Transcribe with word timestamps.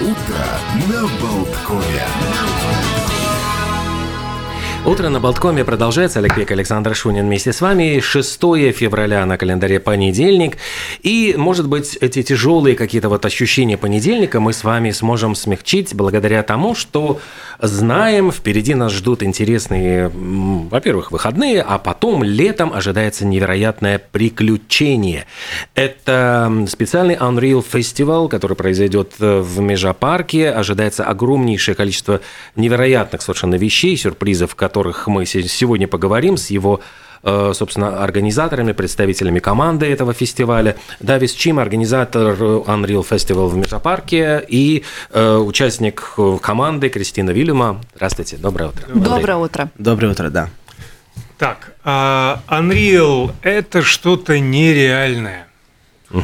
Утро 0.00 0.46
на 0.88 1.08
Болткове. 1.20 3.17
Утро 4.86 5.08
на 5.10 5.20
Болткоме 5.20 5.64
продолжается. 5.64 6.20
Олег 6.20 6.36
Пек, 6.36 6.50
Александр 6.52 6.94
Шунин 6.94 7.26
вместе 7.26 7.52
с 7.52 7.60
вами. 7.60 8.00
6 8.00 8.40
февраля 8.72 9.26
на 9.26 9.36
календаре 9.36 9.80
понедельник. 9.80 10.56
И, 11.02 11.34
может 11.36 11.68
быть, 11.68 11.96
эти 12.00 12.22
тяжелые 12.22 12.74
какие-то 12.74 13.08
вот 13.08 13.26
ощущения 13.26 13.76
понедельника 13.76 14.40
мы 14.40 14.52
с 14.52 14.64
вами 14.64 14.92
сможем 14.92 15.34
смягчить 15.34 15.94
благодаря 15.94 16.42
тому, 16.42 16.74
что 16.74 17.20
знаем, 17.60 18.30
впереди 18.30 18.74
нас 18.74 18.92
ждут 18.92 19.22
интересные, 19.24 20.10
во-первых, 20.14 21.10
выходные, 21.10 21.60
а 21.60 21.78
потом 21.78 22.22
летом 22.22 22.72
ожидается 22.72 23.26
невероятное 23.26 23.98
приключение. 23.98 25.26
Это 25.74 26.66
специальный 26.68 27.16
Unreal 27.16 27.64
Festival, 27.68 28.28
который 28.28 28.56
произойдет 28.56 29.14
в 29.18 29.60
Межапарке. 29.60 30.50
Ожидается 30.50 31.04
огромнейшее 31.04 31.74
количество 31.74 32.20
невероятных 32.54 33.22
совершенно 33.22 33.56
вещей, 33.56 33.96
сюрпризов, 33.96 34.54
которых 34.68 35.06
мы 35.08 35.24
сегодня 35.24 35.88
поговорим 35.88 36.36
с 36.36 36.50
его 36.50 36.80
э, 37.22 37.52
собственно, 37.54 38.04
организаторами, 38.04 38.72
представителями 38.72 39.38
команды 39.38 39.86
этого 39.86 40.12
фестиваля. 40.12 40.76
Давис 41.00 41.32
Чим, 41.32 41.58
организатор 41.58 42.34
Unreal 42.34 43.06
Festival 43.08 43.48
в 43.48 43.56
Межапарке 43.56 44.44
и 44.46 44.84
э, 45.10 45.36
участник 45.36 46.16
команды 46.42 46.90
Кристина 46.90 47.30
Вильяма. 47.30 47.80
Здравствуйте, 47.94 48.36
доброе 48.36 48.68
утро. 48.68 48.86
Доброе 48.94 49.36
утро. 49.36 49.70
Доброе 49.78 50.08
утро, 50.12 50.28
да. 50.28 50.50
Так, 51.38 51.72
а 51.82 52.42
Unreal– 52.48 53.32
это 53.42 53.80
что-то 53.80 54.38
нереальное. 54.38 55.46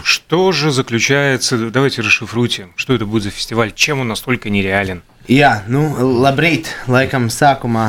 Что 0.03 0.53
же 0.53 0.71
заключается, 0.71 1.71
давайте 1.71 2.03
расшифруйте, 2.03 2.69
что 2.77 2.95
это 2.95 3.07
будет 3.07 3.23
за 3.25 3.31
фестиваль, 3.31 3.73
чем 3.73 4.01
он 4.01 4.09
настолько 4.09 4.51
нереален? 4.51 5.03
Jā, 5.25 5.63
nu, 5.73 5.87
labrīt. 6.21 6.69
Laikam 6.91 7.31
sākumā 7.33 7.87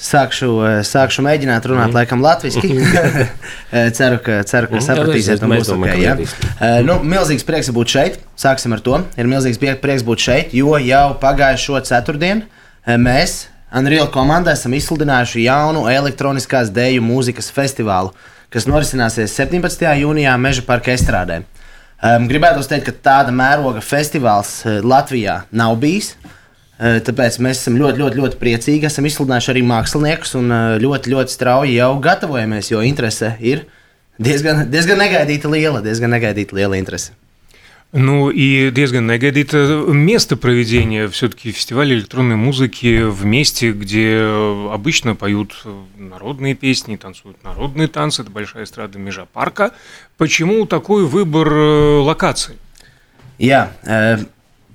sākšu, 0.00 0.48
sākšu 0.88 1.20
mēģināt 1.26 1.66
runāt 1.68 1.90
mm. 1.90 1.96
laikam 1.98 2.22
latviski. 2.24 2.70
ceru, 3.98 4.16
ka, 4.24 4.38
ceru, 4.48 4.70
ka 4.70 4.78
mm. 4.78 4.84
sapratīsiet 4.86 5.44
no 5.44 5.50
mūsu 5.52 5.76
ok. 5.76 5.90
Ja? 6.00 6.16
Nu, 6.86 6.96
milzīgs 7.04 7.44
prieks 7.44 7.68
būt 7.76 7.92
šeit. 7.92 8.18
Sāksim 8.40 8.72
ar 8.72 8.80
to. 8.86 9.02
Ir 9.20 9.28
milzīgs 9.28 9.60
prieks 9.60 10.06
būt 10.08 10.24
šeit, 10.24 10.56
jo 10.56 10.72
jau 10.80 11.04
pagājušo 11.20 11.84
ceturtdienu 11.90 12.48
mēs 12.96 13.42
Unreal 13.76 14.08
komandā 14.10 14.56
esam 14.56 14.72
izsludinājuši 14.74 15.44
jaunu 15.44 15.84
elektroniskās 15.92 16.72
dēļu 16.74 17.04
mūzikas 17.06 17.52
festivālu, 17.54 18.10
kas 18.50 18.64
norisināsies 18.66 19.36
17. 19.36 19.84
jūnijā 20.00 20.32
Meža 20.42 20.64
parka 20.66 20.96
estrādē. 20.96 21.42
Gribētu 22.00 22.64
teikt, 22.66 22.88
ka 22.88 22.96
tāda 23.12 23.36
mēroga 23.36 23.84
festivāls 23.84 24.62
Latvijā 24.80 25.42
nav 25.52 25.76
bijis. 25.78 26.14
Tāpēc 26.80 27.36
mēs 27.44 27.58
esam 27.60 27.76
ļoti, 27.76 28.00
ļoti, 28.00 28.20
ļoti 28.22 28.38
priecīgi. 28.40 28.88
Esam 28.88 29.04
izsludinājuši 29.04 29.52
arī 29.52 29.62
māksliniekus 29.68 30.36
un 30.40 30.54
ļoti, 30.80 31.12
ļoti 31.12 31.34
strauji 31.34 31.76
jau 31.76 31.90
gatavojamies, 32.00 32.70
jo 32.72 32.80
interese 32.80 33.34
ir 33.44 33.66
diezgan, 34.16 34.64
diezgan 34.72 35.02
negaidīta 35.04 35.50
liela, 35.52 35.82
diezgan 35.84 36.16
negaidīta 36.16 36.56
liela 36.56 36.80
interese. 36.80 37.12
Ну 37.92 38.30
и 38.30 38.70
диезган 38.70 39.08
Негадит 39.08 39.52
место 39.52 40.36
проведения 40.36 41.08
все-таки 41.08 41.50
фестиваля 41.50 41.96
электронной 41.96 42.36
музыки 42.36 43.02
в 43.02 43.24
месте, 43.24 43.72
где 43.72 44.22
обычно 44.70 45.16
поют 45.16 45.64
народные 45.98 46.54
песни, 46.54 46.94
танцуют 46.94 47.42
народные 47.42 47.88
танцы, 47.88 48.22
это 48.22 48.30
большая 48.30 48.62
эстрада 48.62 49.00
Межапарка. 49.00 49.72
Почему 50.18 50.66
такой 50.66 51.04
выбор 51.04 51.52
локации? 51.52 52.56
Jā, 53.40 53.72
yeah, 53.82 54.28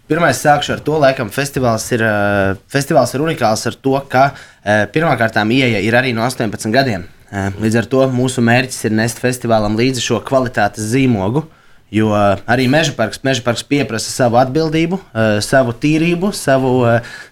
Pirmais 0.06 0.38
sākšu 0.38 0.76
ar 0.76 0.82
to, 0.86 1.00
laikam, 1.02 1.32
festivāls 1.34 1.88
ir, 1.96 2.04
uh, 2.06 2.54
festivāls 2.70 3.16
ir 3.16 3.24
unikāls 3.26 3.64
ar 3.66 3.74
to, 3.74 3.96
ka 4.06 4.28
uh, 4.36 4.84
pirmkārt 4.94 5.40
ieeja 5.50 5.80
ir 5.82 5.96
arī 5.98 6.12
no 6.14 6.22
18 6.22 6.70
gadiem. 6.70 7.08
Uh, 7.32 7.50
līdz 7.58 7.80
ar 7.80 7.88
to 7.90 8.04
mūsu 8.14 8.44
mērķis 8.46 8.86
ir 8.86 8.94
nest 8.94 9.18
festivālam 9.24 9.74
līdzi 9.74 10.04
šo 10.06 10.20
kvalitātes 10.28 10.92
zīmogu. 10.92 11.48
Jo 11.90 12.12
arī 12.14 12.68
meža 12.70 12.94
parks, 12.94 13.24
meža 13.26 13.42
parks 13.46 13.64
pieprasa 13.66 14.10
savu 14.10 14.38
atbildību, 14.42 14.98
savu 15.46 15.74
tīrību, 15.80 16.32
savu, 16.36 16.72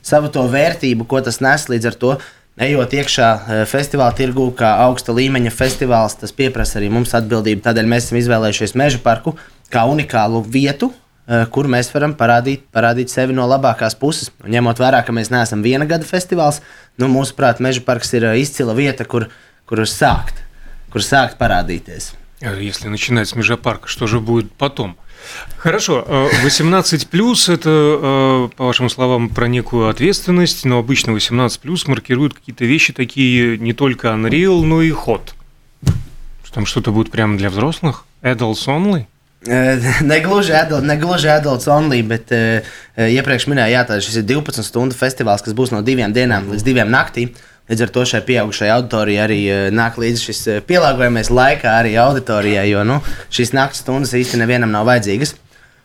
savu 0.05 0.29
to 0.31 0.45
vērtību, 0.53 1.07
ko 1.09 1.19
tas 1.25 1.41
nes. 1.44 1.66
Līdz 1.73 1.90
ar 1.90 1.97
to, 2.00 2.13
ejot 2.61 2.94
iekšā 3.01 3.29
festivāla 3.67 4.13
tirgū, 4.16 4.51
kā 4.55 4.75
augsta 4.85 5.17
līmeņa 5.17 5.51
festivāls, 5.57 6.16
tas 6.22 6.31
prasa 6.38 6.79
arī 6.79 6.94
mums 6.94 7.17
atbildību. 7.17 7.66
Tādēļ 7.66 7.90
mēs 7.95 8.07
esam 8.07 8.22
izvēlējušies 8.22 8.78
meža 8.79 9.01
parku 9.03 9.35
kā 9.73 9.88
unikālu 9.90 10.45
vietu, 10.45 10.94
Eh, 10.94 11.03
kur 11.53 11.69
mēs 11.69 11.91
varam 11.92 12.14
parādīt, 12.16 12.64
parādīt 12.72 13.12
sevi 13.12 13.34
no 13.36 13.44
labākās 13.48 13.97
puses. 14.00 14.31
Un 14.44 14.54
ņemot 14.54 14.81
vērā, 14.81 15.03
ka 15.04 15.12
mēs 15.12 15.28
neesam 15.32 15.60
viena 15.64 15.84
gada 15.88 16.09
festivāls, 16.09 16.62
nu, 16.97 17.10
mūsuprāt, 17.12 17.60
Meža 17.60 17.84
parks 17.84 18.14
ir 18.16 18.31
eh, 18.31 18.38
izcila 18.41 18.76
vieta, 18.76 19.04
kur, 19.04 19.28
kur 19.69 19.84
sākt, 19.84 20.41
kur 20.92 21.04
sākt 21.04 21.36
парадитесь. 21.38 22.14
Если 22.41 22.88
начинать 22.88 23.28
с 23.28 23.34
Межапарка, 23.34 23.88
что 23.88 24.06
же 24.06 24.20
будет 24.20 24.53
потом? 24.53 24.97
Хорошо, 25.59 26.06
18 26.44 27.03
э, 27.03 27.06
плюс 27.09 27.48
это, 27.48 27.69
э, 27.69 28.48
по 28.56 28.66
вашим 28.66 28.88
словам, 28.88 29.28
про 29.28 29.48
некую 29.48 29.88
ответственность, 29.88 30.64
но 30.64 30.78
обычно 30.78 31.12
18 31.12 31.60
плюс 31.60 31.86
маркируют 31.88 32.34
какие-то 32.34 32.64
вещи 32.64 32.92
такие 32.92 33.59
не 33.59 33.72
только 33.72 34.09
Unreal, 34.09 34.62
но 34.62 34.81
и 34.81 34.91
ход. 34.92 35.34
Там 36.54 36.64
что-то 36.66 36.91
будет 36.91 37.12
прямо 37.12 37.36
для 37.36 37.50
взрослых? 37.50 38.04
Adults 38.22 38.66
only? 38.66 39.06
Negluži, 40.13 40.53
adult, 40.55 40.85
negluži 40.87 41.27
adults 41.27 41.67
only, 41.67 41.99
bet 42.07 42.31
uh, 42.31 42.75
iepriekš 42.95 43.47
minēju, 43.51 43.75
jā, 43.75 43.97
šis 44.05 44.21
ir 44.21 44.27
12 44.29 44.63
stundu 44.63 44.95
festivāls, 44.95 45.43
kas 45.43 45.55
būs 45.57 45.73
no 45.73 45.81
divām 45.83 46.13
dienām 46.15 46.47
līdz 46.53 46.63
divām 46.63 46.91
naktīm. 46.93 47.33
Līdz 47.71 47.85
ar 47.85 47.91
to 47.95 48.03
šai 48.07 48.19
pieaugušajai 48.27 48.73
auditorijai 48.75 49.23
arī 49.23 49.39
uh, 49.47 49.65
nāk 49.75 49.99
līdzi 49.99 50.27
šis 50.29 50.41
uh, 50.47 50.59
pielāgojamies 50.67 51.31
laikā 51.31 51.75
arī 51.79 51.95
auditorijai, 51.99 52.69
jo 52.71 52.83
nu, 52.87 52.99
šīs 53.33 53.51
naktas 53.55 53.83
stundas 53.83 54.15
īsti 54.19 54.39
nevienam 54.39 54.71
nav 54.71 54.87
vajadzīgas. 54.87 55.35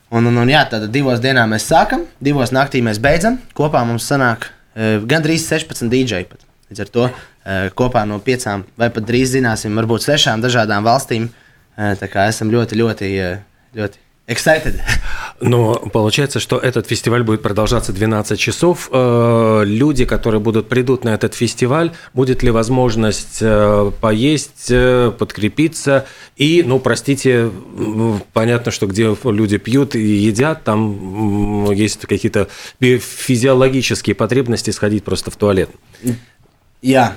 Un, 0.09 0.25
un, 0.25 0.39
un 0.41 0.49
jā, 0.49 0.63
tad 0.71 0.87
divos 0.93 1.19
dienās 1.23 1.51
mēs 1.51 1.67
sākam, 1.69 2.07
divos 2.23 2.55
naktī 2.55 2.81
mēs 2.83 3.01
beidzam. 3.03 3.41
Kopā 3.57 3.83
mums 3.87 4.07
sanāk 4.07 4.47
uh, 4.47 5.03
gandrīz 5.03 5.49
16 5.51 5.91
DJ. 5.91 6.23
Pat. 6.31 6.47
Līdz 6.71 6.85
ar 6.85 6.93
to 6.95 7.05
uh, 7.09 7.67
kopā 7.75 8.05
no 8.07 8.21
piecām 8.23 8.63
vai 8.79 8.91
pat 8.93 9.07
drīz 9.07 9.35
zināsim, 9.35 9.75
varbūt 9.79 10.07
sešām 10.07 10.43
dažādām 10.43 10.87
valstīm. 10.87 11.27
Uh, 11.75 11.93
tā 11.99 12.11
kā 12.11 12.27
esam 12.31 12.51
ļoti, 12.51 12.79
ļoti. 12.79 13.13
Uh, 13.19 13.45
ļoti 13.73 13.99
excited. 14.29 14.79
Но 15.41 15.75
получается, 15.75 16.39
что 16.39 16.57
этот 16.57 16.87
фестиваль 16.87 17.23
будет 17.23 17.41
продолжаться 17.41 17.91
12 17.91 18.39
часов. 18.39 18.89
Э, 18.91 19.63
люди, 19.65 20.05
которые 20.05 20.39
будут 20.39 20.69
придут 20.69 21.03
на 21.03 21.09
этот 21.09 21.33
фестиваль, 21.33 21.91
будет 22.13 22.43
ли 22.43 22.51
возможность 22.51 23.39
э, 23.41 23.91
поесть, 23.99 24.67
э, 24.69 25.11
подкрепиться 25.17 26.05
и, 26.35 26.63
ну, 26.65 26.79
простите, 26.79 27.49
понятно, 28.33 28.71
что 28.71 28.85
где 28.85 29.15
люди 29.23 29.57
пьют 29.57 29.95
и 29.95 30.01
едят, 30.01 30.63
там 30.63 31.71
есть 31.71 32.05
какие-то 32.05 32.47
физиологические 32.79 34.15
потребности 34.15 34.71
сходить 34.71 35.03
просто 35.03 35.31
в 35.31 35.37
туалет. 35.37 35.69
Jā, 36.79 37.09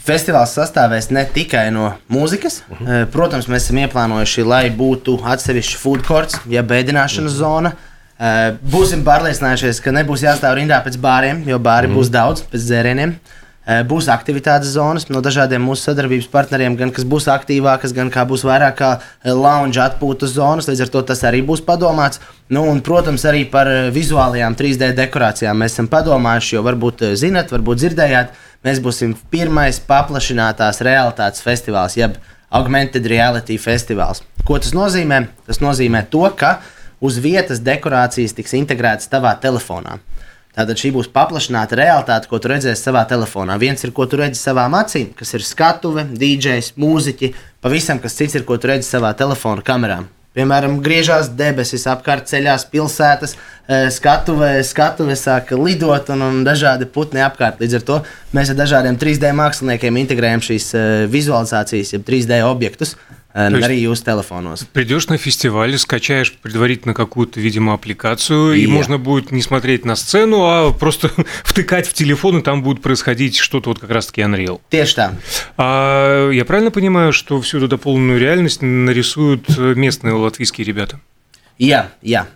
festivāls 0.00 0.54
sastāvēs 0.56 1.10
ne 1.12 1.26
tikai 1.28 1.66
no 1.74 1.90
mūzikas. 2.08 2.62
Uh 2.62 2.78
-huh. 2.78 2.86
uh, 2.86 3.08
protams, 3.12 3.48
mēs 3.48 3.68
esam 3.68 3.82
ieplānojuši, 3.84 4.44
lai 4.48 4.70
būtu 4.70 5.18
atsevišķa 5.24 5.78
food 5.78 6.06
courts, 6.06 6.40
ja 6.48 6.62
bēdināšanas 6.62 7.32
uh 7.32 7.36
-huh. 7.36 7.44
zona. 7.44 7.72
Būsim 8.72 9.04
pārliecinājušies, 9.06 9.78
ka 9.80 9.92
nebūs 9.94 10.24
jāstāv 10.24 10.56
rindā 10.58 10.80
pēc 10.84 10.96
bāriem, 10.98 11.44
jo 11.46 11.58
bāri 11.58 11.86
uh 11.86 11.92
-huh. 11.92 11.98
būs 11.98 12.08
daudz 12.10 12.42
pēc 12.42 12.64
dzērieniem. 12.64 13.12
Būs 13.68 14.08
aktivitātes 14.08 14.72
zonas 14.72 15.08
no 15.08 15.20
dažādiem 15.20 15.60
mūsu 15.60 15.82
sadarbības 15.82 16.26
partneriem, 16.26 16.76
gan 16.76 16.90
kas 16.90 17.04
būs 17.04 17.28
aktīvākas, 17.28 17.92
gan 17.92 18.10
kā 18.10 18.24
būs 18.24 18.44
vairāk 18.44 18.74
kā 18.74 18.98
lounge 19.24 19.80
atpūtas 19.80 20.32
zonas. 20.32 20.68
Līdz 20.68 20.80
ar 20.80 20.88
to 20.88 21.02
tas 21.02 21.22
arī 21.22 21.42
būs 21.46 21.60
padomāts. 21.60 22.18
Nu, 22.48 22.64
un, 22.64 22.80
protams, 22.80 23.24
arī 23.24 23.44
par 23.50 23.66
vizuālajām 23.92 24.56
3D 24.56 24.94
dekorācijām 24.94 25.56
mēs 25.56 25.72
esam 25.72 25.86
padomājuši, 25.86 26.54
jo 26.54 26.62
varbūt 26.62 27.14
zinat, 27.14 27.52
varbūt 27.52 27.76
dzirdējāt 27.76 28.28
mēs 28.66 28.80
būsim 28.82 29.14
pirmais 29.32 29.80
paplašinātās 29.88 30.82
realitātes 30.86 31.44
festivāls, 31.44 31.96
jeb 31.98 32.18
augmented 32.50 33.06
reality 33.06 33.58
festivāls. 33.60 34.22
Ko 34.48 34.58
tas 34.58 34.74
nozīmē? 34.76 35.26
Tas 35.46 35.60
nozīmē 35.60 36.06
to, 36.12 36.24
ka 36.36 36.58
uz 37.04 37.18
vietas 37.22 37.60
dekorācijas 37.64 38.34
tiks 38.36 38.56
integrētas 38.58 39.10
tavā 39.12 39.34
telefonā. 39.42 39.98
Tātad 40.58 40.80
šī 40.80 40.90
būs 40.96 41.10
paplašināta 41.14 41.76
realitāte, 41.78 42.26
ko 42.26 42.40
tu 42.42 42.50
redzēsi 42.50 42.88
savā 42.88 43.04
telefonā. 43.06 43.54
Viens 43.62 43.84
ir, 43.84 43.92
ko 43.94 44.08
tu 44.10 44.18
redzi 44.18 44.40
savā 44.40 44.64
acīm, 44.80 45.12
kas 45.14 45.36
ir 45.36 45.44
skatuve, 45.46 46.08
DJs, 46.18 46.72
mūziķi, 46.80 47.34
pavisam 47.62 48.00
kas 48.02 48.18
cits 48.18 48.34
ir, 48.40 48.46
ko 48.48 48.58
tu 48.58 48.72
redzi 48.72 48.88
savā 48.88 49.12
telefona 49.14 49.62
kamerā. 49.62 50.00
Piemēram, 50.36 50.76
griežās 50.84 51.30
debesis, 51.34 51.86
apkārt 51.88 52.28
ceļās 52.28 52.66
pilsētas, 52.68 53.32
e, 53.34 53.78
skatuve, 53.94 54.50
skatuve 54.66 55.16
sāk 55.16 55.54
lidot 55.56 56.12
un, 56.14 56.24
un 56.26 56.42
dažādi 56.46 56.86
putni 56.92 57.24
apkārt. 57.24 57.62
Līdz 57.64 57.78
ar 57.80 57.86
to 57.88 57.96
mēs 58.36 58.52
ar 58.52 58.58
dažādiem 58.60 58.98
3D 59.00 59.32
māksliniekiem 59.38 60.02
integrējam 60.04 60.44
šīs 60.44 60.68
e, 60.76 60.84
vizualizācijas, 61.10 61.94
jeb 61.96 62.04
3D 62.06 62.42
objektus. 62.46 62.94
Есть 63.38 63.68
arī 63.68 63.78
jūsu 63.82 64.04
telefonos. 64.04 64.64
Придешь 64.72 65.08
на 65.08 65.16
фестиваль, 65.16 65.76
скачаешь 65.78 66.32
предварительно 66.32 66.94
какую-то, 66.94 67.40
видимо, 67.40 67.74
аппликацию, 67.74 68.54
и 68.54 68.62
Я. 68.62 68.68
можно 68.68 68.98
будет 68.98 69.30
не 69.30 69.42
смотреть 69.42 69.84
на 69.84 69.96
сцену, 69.96 70.44
а 70.44 70.72
просто 70.72 71.10
втыкать 71.44 71.86
в 71.86 71.92
телефон, 71.92 72.38
и 72.38 72.42
там 72.42 72.62
будет 72.62 72.82
происходить 72.82 73.36
что-то 73.36 73.70
вот 73.70 73.78
как 73.78 73.90
раз-таки 73.90 74.22
Unreal. 74.22 74.60
Tieši 74.70 74.96
tā. 74.96 75.12
А 75.56 76.30
я 76.30 76.44
правильно 76.44 76.70
понимаю, 76.70 77.12
что 77.12 77.40
всю 77.40 77.58
эту 77.58 77.68
дополненную 77.68 78.18
реальность 78.18 78.62
нарисуют 78.62 79.44
э, 79.56 79.74
местные 79.74 80.14
латвийские 80.14 80.64
ребята? 80.66 81.00
Jā, 81.58 81.90
jā. 82.02 82.26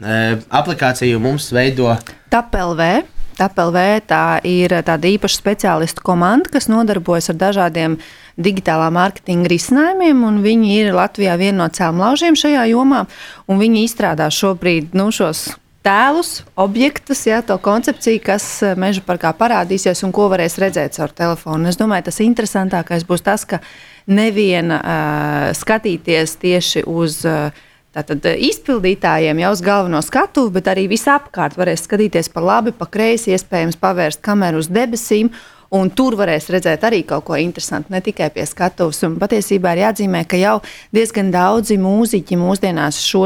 Aplikāciju 0.50 1.19
mums 1.22 1.52
veido 1.54 1.96
TAPLV. 2.31 3.04
TAPLV 3.43 3.79
tā 4.06 4.25
ir 4.47 4.75
tāda 4.87 5.11
īpaša 5.11 5.41
speciālistu 5.41 6.05
komanda, 6.06 6.50
kas 6.53 6.71
nodarbojas 6.71 7.33
ar 7.33 7.41
dažādiem 7.41 7.97
digitālā 8.41 8.87
mārketinga 8.94 9.50
risinājumiem. 9.50 10.23
Viņi 10.44 10.77
ir 10.79 10.93
Latvijā 10.97 11.35
viena 11.41 11.65
no 11.65 11.73
cēlonlaužiem 11.73 12.39
šajā 12.39 12.69
jomā. 12.71 13.06
un 13.49 13.59
Viņi 13.62 13.85
izstrādā 13.89 14.31
šobrīd 14.33 14.94
nu, 14.99 15.11
šos 15.11 15.50
tēlus, 15.83 16.44
objektus, 16.56 17.25
ja, 17.27 17.43
to 17.43 17.56
koncepciju, 17.59 18.23
kas 18.23 18.47
eh, 18.62 18.77
meža 18.79 19.03
parkā 19.06 19.33
parādīsies 19.35 20.05
un 20.06 20.15
ko 20.15 20.29
varēs 20.31 20.59
redzēt 20.62 20.95
caur 20.99 21.11
telefonu. 21.11 21.69
Es 21.69 21.81
domāju, 21.81 22.06
tas 22.09 22.23
interesantākais 22.23 23.06
būs 23.09 23.27
tas, 23.27 23.45
ka 23.45 23.59
neviena 24.06 24.79
uh, 24.79 25.50
skatīties 25.59 26.38
tieši 26.43 26.87
uz. 26.87 27.21
Uh, 27.27 27.69
Tātad 27.93 28.25
eh, 28.25 28.39
izpildītājiem 28.49 29.43
jau 29.43 29.50
uz 29.53 29.62
galveno 29.65 30.00
skatuvi, 30.05 30.55
bet 30.55 30.71
arī 30.73 30.87
visapkārt 30.89 31.59
varēs 31.61 31.85
skatīties 31.85 32.31
pa 32.33 32.41
labi, 32.44 32.73
pa 32.73 32.89
kreisi, 32.89 33.35
iespējams 33.35 33.77
pavērst 33.81 34.23
kameru 34.25 34.62
uz 34.62 34.71
debesīm. 34.73 35.33
Un 35.73 35.89
tur 35.89 36.12
varēs 36.21 36.50
redzēt 36.53 36.83
arī 36.85 36.99
kaut 37.09 37.25
ko 37.25 37.37
interesantu, 37.41 37.94
ne 37.94 38.03
tikai 38.05 38.27
pie 38.35 38.44
skatuves. 38.44 38.99
Un 39.06 39.15
patiesībā 39.21 39.73
ir 39.73 39.81
jāatzīmē, 39.87 40.21
ka 40.29 40.37
jau 40.37 40.59
diezgan 40.93 41.31
daudzi 41.33 41.79
mūziķi 41.81 42.37
mūsdienās 42.37 42.99
šo 43.00 43.25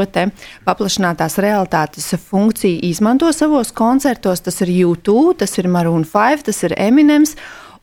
paplašinātās 0.63 1.35
realitātes 1.43 2.07
funkciju 2.29 2.79
izmanto 2.87 3.33
savos 3.35 3.73
koncertos. 3.75 4.45
Tas 4.47 4.63
ir 4.63 4.71
YouTube, 4.71 5.35
tas 5.43 5.57
ir 5.59 5.67
Maroon 5.67 6.07
5, 6.07 6.47
tas 6.47 6.63
ir 6.63 6.75
Eminems. 6.79 7.35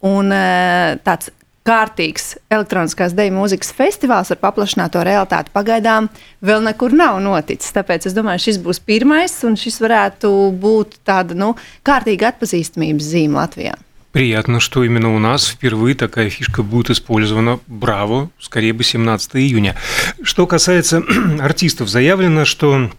Un 0.05 0.33
eh, 0.33 0.97
tāds 1.05 1.29
kārtīgs 1.70 2.31
elektroniskās 2.50 3.14
deju 3.18 3.36
mūzikas 3.36 3.74
festivāls 3.78 4.31
ar 4.34 4.40
paplašināto 4.42 5.04
realitāti 5.06 5.54
pagaidām 5.54 6.08
vēl 6.42 6.64
nekur 6.66 6.96
nav 6.98 7.20
noticis. 7.22 7.74
Tāpēc 7.76 8.08
es 8.10 8.16
domāju, 8.16 8.46
šis 8.48 8.62
būs 8.64 8.81
pirmais, 8.81 9.36
un 9.46 9.60
šis 9.60 9.78
varētu 9.84 10.31
būt 10.64 11.02
tāda 11.06 11.38
nu, 11.38 11.54
kārtīga 11.86 12.34
atpazīstamības 12.34 13.14
zīme 13.14 13.40
Latvijā. 13.42 13.78
Приятно, 14.12 14.60
что 14.60 14.84
именно 14.84 15.14
у 15.16 15.20
нас 15.20 15.48
впервые 15.48 15.94
такая 15.94 16.31
фишка 16.31 16.64
будет 16.64 16.90
использована. 16.90 17.60
Браво! 17.68 18.31
Скорее 18.40 18.74
бы 18.74 18.84
17 18.84 19.36
июня. 19.36 19.76
Что 20.24 20.48
касается 20.48 21.04
артистов, 21.40 21.90
заявлено, 21.90 22.46
что 22.46 22.90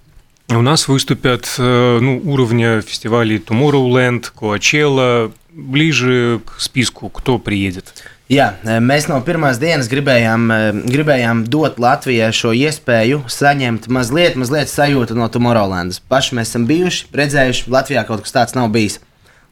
у 0.49 0.62
нас 0.62 0.87
выступят 0.87 1.53
э, 1.59 1.99
ну, 2.00 2.23
уровня 2.25 2.81
фестивалей 2.81 3.38
Tomorrowland, 3.38 4.27
Coachella, 4.41 5.32
ближе 5.53 6.41
к 6.47 6.61
списку, 6.61 7.09
кто 7.09 7.38
приедет. 7.38 7.93
Jā, 8.25 8.56
e, 8.66 8.80
mēs 8.81 9.06
no 9.06 9.19
pirmās 9.22 9.60
dienas 9.62 9.86
gribējām, 9.86 10.45
e, 10.50 10.56
gribējām 10.89 11.44
dot 11.45 11.75
Latvijai 11.77 12.31
šo 12.33 12.56
iespēju 12.57 13.19
saņemt 13.30 13.86
mazliet, 13.86 14.33
mazliet 14.42 14.72
sajūtu 14.72 15.13
no 15.13 15.27
Tomorrowlandas. 15.30 16.00
Paši 16.10 16.39
mēs 16.39 16.50
esam 16.50 16.66
bijuši, 16.66 17.06
redzējuši, 17.13 17.68
Latvijā 17.69 18.01
kaut 18.07 18.25
kas 18.25 18.33
tāds 18.33 18.57
nav 18.57 18.72
bijis. 18.74 18.98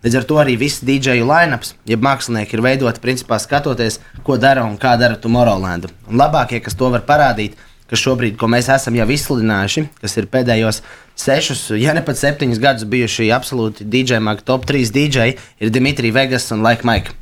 Līdz 0.01 0.17
ar 0.17 0.25
to 0.25 0.41
arī 0.41 0.57
viss 0.57 0.81
DJ 0.81 1.21
line-ups, 1.21 1.75
jeb 1.85 2.01
mākslinieki 2.01 2.57
ir 2.57 2.65
veidoti 2.65 3.05
principā 3.05 3.37
skatoties, 3.37 3.99
ko 4.25 4.41
dara 4.41 4.65
un 4.65 4.81
kā 4.81 4.97
dara 4.97 5.21
Tomorrowland. 5.21 5.91
Un 6.09 6.17
labākie, 6.17 6.57
kas 6.57 6.73
to 6.73 6.89
var 6.89 7.05
parādīt, 7.05 7.53
kas 7.85 8.01
šobrīd, 8.01 8.41
ko 8.41 8.49
mēs 8.49 8.73
esam 8.73 8.97
jau 8.97 9.05
izsludinājuši, 9.05 9.85
kas 10.01 10.17
ir 10.17 10.33
pēdējos 10.33 10.81
sešus, 11.13 11.67
ja 11.77 11.93
ne 11.93 12.01
pat 12.01 12.17
septiņus 12.17 12.63
gadus 12.63 12.89
bijuši 12.89 13.29
absolūti 13.37 13.85
mag 14.17 14.41
top 14.41 14.65
3 14.65 14.89
DJ, 14.89 15.35
ir 15.61 15.69
Dimitrija 15.69 16.23
Vegas 16.23 16.49
un 16.51 16.65
Laika 16.65 16.89
Maika 16.89 17.13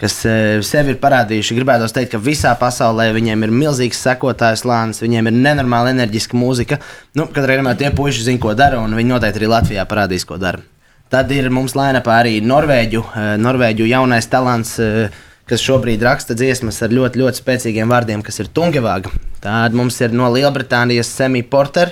kas 0.00 0.16
uh, 0.26 0.58
sevi 0.66 0.94
ir 0.94 0.98
parādījuši. 1.02 1.56
Gribētu 1.58 1.88
teikt, 1.94 2.14
ka 2.14 2.20
visā 2.22 2.52
pasaulē 2.58 3.10
viņiem 3.16 3.46
ir 3.46 3.54
milzīgs 3.54 4.00
sekotāju 4.06 4.58
slānis, 4.62 5.02
viņiem 5.04 5.30
ir 5.30 5.38
nenormāli 5.38 5.94
enerģiska 5.94 6.38
mūzika. 6.40 6.80
Nu, 7.18 7.28
Katrā 7.28 7.58
gadījumā 7.58 7.76
tie 7.78 7.92
puiši 7.96 8.26
zina, 8.28 8.42
ko 8.42 8.54
dara, 8.58 8.82
un 8.82 8.96
viņi 8.96 9.12
noteikti 9.12 9.42
arī 9.42 9.50
Latvijā 9.54 9.86
parādīs, 9.90 10.26
ko 10.28 10.40
dara. 10.40 10.62
Tad 11.10 11.32
ir 11.34 11.50
mums 11.50 11.74
lainapā 11.78 12.20
arī 12.22 12.38
Norvēģu, 12.44 13.02
uh, 13.06 13.32
Norvēģu 13.40 13.90
jaunais 13.90 14.30
talants. 14.30 14.78
Uh, 14.80 15.26
kas 15.50 15.64
šobrīd 15.66 16.02
raksta 16.06 16.36
dziesmas 16.38 16.76
ar 16.86 16.92
ļoti, 16.94 17.18
ļoti 17.18 17.40
spēcīgiem 17.40 17.90
vārdiem, 17.90 18.20
kas 18.22 18.38
ir 18.38 18.52
Tungevāga. 18.54 19.10
Tāda 19.42 19.74
mums 19.74 19.96
ir 19.98 20.14
no 20.14 20.28
Lielbritānijas 20.30 21.10
Semi 21.10 21.42
Porter. 21.42 21.90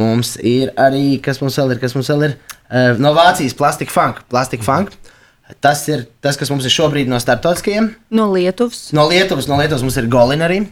Mums 0.00 0.38
ir 0.40 0.72
arī, 0.80 1.18
kas 1.20 1.42
mums 1.42 1.58
vēl 1.60 1.74
ir, 1.74 1.82
kas 1.82 1.92
mums 1.96 2.08
vēl 2.12 2.24
ir, 2.30 2.38
no 3.00 3.12
Vācijas 3.16 3.56
Plastic 3.56 3.92
Funk. 3.92 4.22
Plastic 4.32 4.64
Funk. 4.64 4.96
Tas 5.62 5.84
ir 5.86 6.08
tas, 6.24 6.34
kas 6.38 6.50
mums 6.50 6.66
ir 6.66 6.74
šobrīd 6.74 7.10
no 7.10 7.20
starptautiskajiem. 7.22 7.92
No 8.10 8.26
Lietuvas. 8.32 8.88
No 8.96 9.06
Lietuvas, 9.06 9.46
no 9.46 9.58
Lietuvas 9.60 9.84
mums 9.86 9.98
ir 10.00 10.08
Golina 10.10 10.48
arī. 10.48 10.64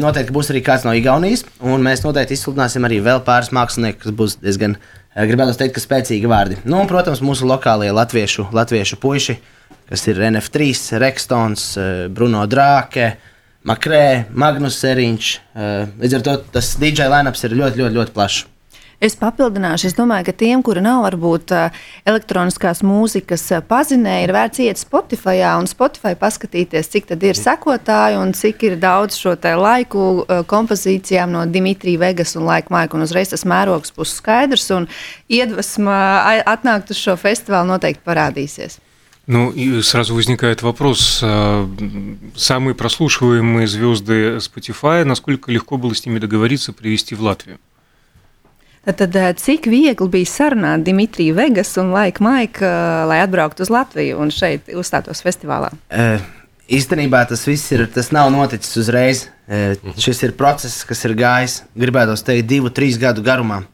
Noteikti 0.00 0.32
būs 0.32 0.48
arī 0.52 0.62
kāds 0.64 0.86
no 0.86 0.94
Igaunijas, 0.96 1.42
un 1.60 1.82
mēs 1.84 2.00
noteikti 2.00 2.32
izsludināsim 2.38 2.86
arī 2.88 3.02
vēl 3.04 3.20
pāris 3.26 3.50
mākslinieku, 3.52 3.98
kas 4.06 4.14
būs 4.16 4.38
diezgan, 4.40 4.78
gribētu 5.12 5.58
teikt, 5.60 5.82
spēcīgi 5.82 6.30
vārdi. 6.30 6.56
Nu, 6.64 6.78
un, 6.80 6.88
protams, 6.88 7.20
mūsu 7.20 7.44
lokālie 7.50 7.90
latviešu, 7.92 8.46
latviešu 8.56 8.96
puiši, 9.02 9.36
kas 9.90 10.06
ir 10.08 10.22
NF3, 10.30 10.70
Rekstons, 11.02 11.66
Bruno 12.14 12.46
Drāke, 12.48 13.10
Makrē, 13.68 14.30
Magnus 14.32 14.80
Seriņš. 14.80 15.32
Līdz 16.00 16.20
ar 16.20 16.24
to 16.24 16.38
tas 16.56 16.72
DJ 16.80 17.10
lineups 17.12 17.44
ir 17.44 17.58
ļoti, 17.58 17.82
ļoti, 17.82 17.98
ļoti 17.98 18.16
plašs. 18.16 18.46
Es 19.01 19.15
papildināšu, 19.17 19.87
es 19.89 19.95
domāju, 19.97 20.27
ka 20.27 20.33
tiem, 20.37 20.61
kuri 20.61 20.83
nav 20.85 20.99
varbūt 21.07 21.53
ā, 21.57 21.61
elektroniskās 22.05 22.83
mūzikas 22.85 23.47
ā, 23.57 23.61
pazinēji, 23.65 24.27
ir 24.27 24.33
vērts 24.35 24.61
iet 24.61 24.77
Spotify 24.77 25.41
un 25.57 25.65
Spotify 25.65 26.13
paskatīties, 26.19 26.91
cik 26.93 27.09
tad 27.09 27.25
ir 27.25 27.39
sekotāji 27.39 28.19
un 28.21 28.35
cik 28.37 28.61
ir 28.69 28.77
daudz 28.83 29.17
šo 29.17 29.33
te 29.41 29.55
laiku 29.57 30.05
ā, 30.21 30.43
kompozīcijām 30.45 31.33
no 31.33 31.47
Dimitrija 31.49 32.03
Vegas 32.03 32.35
un 32.37 32.45
Laika 32.45 32.69
Maika. 32.69 32.99
Un 32.99 33.07
uzreiz 33.07 33.33
tas 33.33 33.47
mērogs 33.49 33.95
būs 33.97 34.13
skaidrs 34.19 34.69
un 34.77 34.85
iedvesma 35.33 35.97
ā, 36.21 36.37
atnākt 36.53 36.93
uz 36.93 37.01
šo 37.01 37.17
festivālu 37.17 37.73
noteikti 37.73 38.05
parādīsies. 38.05 38.77
Ну 39.25 39.49
и 39.49 39.81
сразу 39.81 40.13
возникает 40.13 40.61
вопрос, 40.61 41.21
а, 41.23 41.67
самые 42.35 42.75
прослушиваемые 42.75 43.67
звезды 43.67 44.37
Spotify, 44.37 45.03
насколько 45.03 45.51
легко 45.51 45.77
было 45.77 45.95
с 45.95 46.05
ними 46.05 46.19
договориться 46.19 46.73
привести 46.73 47.15
в 47.15 47.21
Латвию? 47.21 47.59
Tad, 48.86 49.16
ā, 49.18 49.32
cik 49.34 49.66
viegli 49.66 50.06
bija 50.12 50.30
sarunāt 50.30 50.84
Dimitriju 50.86 51.34
Vegas 51.34 51.72
un 51.82 51.90
Laika 51.90 52.22
Maika, 52.22 52.66
ā, 52.70 53.06
lai 53.10 53.18
atbrauktu 53.24 53.64
uz 53.66 53.70
Latviju 53.74 54.20
un 54.22 54.30
šeit 54.30 54.70
uzstātos 54.70 55.24
festivālā? 55.26 55.72
Uh, 55.90 56.22
īstenībā 56.70 57.24
tas 57.26 57.42
viss 57.48 57.72
ir, 57.74 57.88
tas 57.90 58.12
nav 58.14 58.30
noticis 58.30 58.78
uzreiz. 58.78 59.24
Uh, 59.50 59.74
šis 59.98 60.22
ir 60.28 60.36
process, 60.38 60.84
kas 60.86 61.02
ir 61.08 61.16
gājis, 61.18 61.64
gribētu 61.74 62.14
teikt, 62.28 62.46
divu, 62.52 62.70
trīs 62.70 62.98
gadu 63.02 63.26
garumā. 63.26 63.64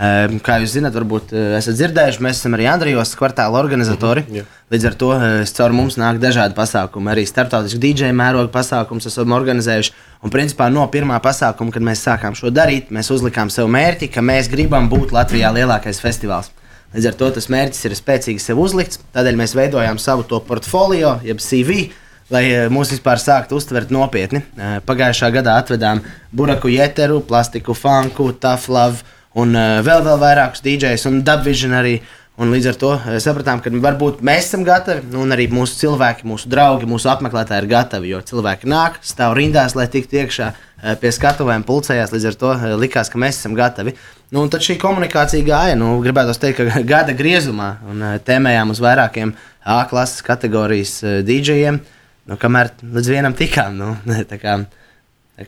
Uh, 0.00 0.38
kā 0.40 0.54
jūs 0.62 0.78
zināt, 0.78 0.94
varbūt 0.96 1.34
uh, 1.34 1.40
esat 1.58 1.76
dzirdējuši, 1.76 2.22
mēs 2.24 2.38
esam 2.40 2.54
arī 2.56 2.64
Andrijos 2.72 3.10
kvartāla 3.20 3.58
organizatori. 3.60 4.22
jā. 4.32 4.46
Līdz 4.72 4.86
ar 4.88 4.94
to 4.96 5.10
uh, 5.12 5.24
caur 5.58 5.74
mums 5.76 5.98
nāk 6.00 6.16
dažādi 6.22 6.56
pasākumi. 6.56 7.10
Arī 7.12 7.26
starptautiski 7.28 7.82
DJ 7.82 8.14
mēroga 8.16 8.48
pasākums 8.54 9.10
esam 9.10 9.34
organizējuši. 9.36 9.92
Un 10.24 10.32
principā 10.32 10.70
no 10.72 10.86
pirmā 10.88 11.18
pasākuma, 11.20 11.74
kad 11.74 11.84
mēs 11.84 12.06
sākām 12.06 12.38
šo 12.38 12.48
darīt, 12.48 12.88
mēs 12.88 13.12
uzlikām 13.12 13.52
sev 13.52 13.68
mērķi, 13.68 14.08
ka 14.14 14.24
mēs 14.24 14.48
gribam 14.48 14.88
būt 14.88 15.12
Latvijā 15.12 15.52
lielākais 15.58 16.00
festivāls. 16.00 16.48
Līdz 16.94 17.12
ar 17.12 17.20
to 17.20 17.28
tas 17.36 17.46
mērķis 17.52 17.86
ir 17.86 17.98
spēcīgi 18.00 18.42
sev 18.42 18.58
uzlikts. 18.58 18.98
Tādēļ 19.14 19.36
mēs 19.38 19.52
veidojām 19.54 20.00
savu 20.02 20.24
to 20.26 20.40
portfolio, 20.42 21.18
jeb 21.22 21.44
CV, 21.44 21.84
lai 22.32 22.44
eh, 22.48 22.66
mūs 22.72 22.90
vispār 22.96 23.20
sāktu 23.22 23.60
uztvert 23.60 23.92
nopietni. 23.94 24.40
Eh, 24.56 24.80
Pagājušā 24.88 25.30
gadā 25.36 25.60
atvedām 25.60 26.02
buraku 26.32 26.72
jeteru, 26.72 27.20
plastiku 27.20 27.76
funku, 27.78 28.32
love 28.72 29.04
un 29.38 29.54
eh, 29.54 29.80
vēl, 29.86 30.02
vēl 30.06 30.18
vairākus 30.20 30.64
DJs 30.64 31.06
un 31.10 31.22
dubvision 31.26 31.76
arī. 31.76 32.00
Un 32.40 32.48
līdz 32.54 32.70
ar 32.70 32.76
to 32.80 32.90
eh, 32.96 33.18
sapratām, 33.20 33.60
ka 33.60 33.72
varbūt 33.84 34.22
mēs 34.24 34.46
esam 34.48 34.62
gatavi, 34.64 35.02
nu, 35.12 35.20
un 35.26 35.34
arī 35.34 35.44
mūsu 35.52 35.76
cilvēki, 35.82 36.24
mūsu 36.30 36.48
draugi, 36.48 36.88
mūsu 36.88 37.10
apmeklētāji 37.12 37.66
ir 37.66 37.68
gatavi. 37.68 38.12
Jo 38.14 38.22
cilvēki 38.24 38.70
nāk, 38.70 38.96
stāv 39.04 39.34
rindās, 39.36 39.76
lai 39.76 39.90
tiktu 39.92 40.22
iekšā 40.22 40.48
eh, 40.48 40.96
pie 41.02 41.12
skatuvēm, 41.12 41.66
pulcējās. 41.68 42.14
Līdz 42.14 42.30
ar 42.30 42.40
to 42.40 42.54
likās, 42.80 43.12
ka 43.12 43.20
mēs 43.20 43.42
esam 43.42 43.58
gatavi. 43.58 43.94
Nu, 44.32 44.46
tad 44.48 44.64
šī 44.64 44.78
komunikācija 44.80 45.44
gāja, 45.44 45.76
nu, 45.76 45.92
gribētu 46.04 46.38
teikt, 46.40 46.62
ka 46.62 46.84
gada 46.94 47.16
griezumā 47.18 47.74
un 47.90 48.04
tēmējām 48.24 48.72
uz 48.72 48.82
vairākiem 48.82 49.36
A 49.60 49.82
klases 49.84 50.22
kategorijas 50.24 51.02
DJiem, 51.28 51.82
nu, 52.24 52.38
kamēr 52.40 52.70
līdz 52.80 53.10
vienam 53.12 53.36
tikām. 53.36 53.76
Nu, 53.76 53.90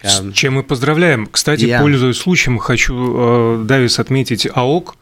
С 0.02 0.32
чем 0.32 0.54
мы 0.54 0.62
поздравляем. 0.62 1.26
Кстати, 1.26 1.64
Я. 1.64 1.80
пользуясь 1.80 2.16
случаем, 2.16 2.58
хочу, 2.58 2.94
э, 3.60 3.64
Давис, 3.64 3.98
отметить 3.98 4.46
АОК. 4.52 4.96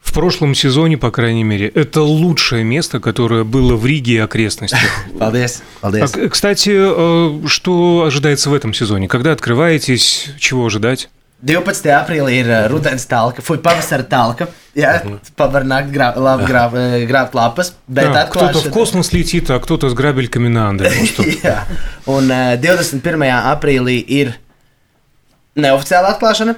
в 0.00 0.12
прошлом 0.14 0.54
сезоне, 0.54 0.98
по 0.98 1.10
крайней 1.12 1.44
мере, 1.44 1.68
это 1.68 2.02
лучшее 2.02 2.64
место, 2.64 2.98
которое 3.00 3.44
было 3.44 3.76
в 3.76 3.86
Риге 3.86 4.14
и 4.14 4.18
окрестностях. 4.18 4.80
Paldies! 5.14 5.62
А, 5.80 5.90
paldies. 5.90 6.08
к- 6.28 6.32
Кстати, 6.32 6.72
э, 6.74 7.46
что 7.46 8.04
ожидается 8.06 8.50
в 8.50 8.54
этом 8.54 8.74
сезоне? 8.74 9.06
Когда 9.08 9.32
открываетесь, 9.32 10.30
чего 10.38 10.66
ожидать? 10.66 11.08
12. 11.45 11.85
aprīlī 11.93 12.39
ir 12.41 12.47
uh, 12.49 12.63
rudens 12.71 13.05
talka, 13.05 13.43
fuck, 13.45 13.61
pavasara 13.61 14.03
talka. 14.09 14.47
Jā, 14.77 14.95
pavar 15.37 15.63
nakt 15.69 15.91
grābt 15.93 16.17
grāb, 16.17 16.41
grāb, 16.49 16.73
grābt 17.09 17.35
lapas, 17.37 17.73
bet 17.87 18.07
А, 18.09 18.25
кто-то 18.25 18.59
в 18.59 18.65
atklāšana- 18.65 18.71
космос 18.71 19.13
летит, 19.13 19.49
а 19.51 19.59
кто-то 19.59 19.89
с 19.89 19.93
грабельками 19.93 20.47
на 20.47 20.69
Анде. 20.69 20.89
просто. 20.89 21.23
Jā, 21.45 21.65
un 22.07 22.29
uh, 22.33 22.57
21. 22.57 23.21
aprīlī 23.53 24.03
ir 24.07 24.33
neoficiāla 25.55 26.15
atklāšana, 26.17 26.55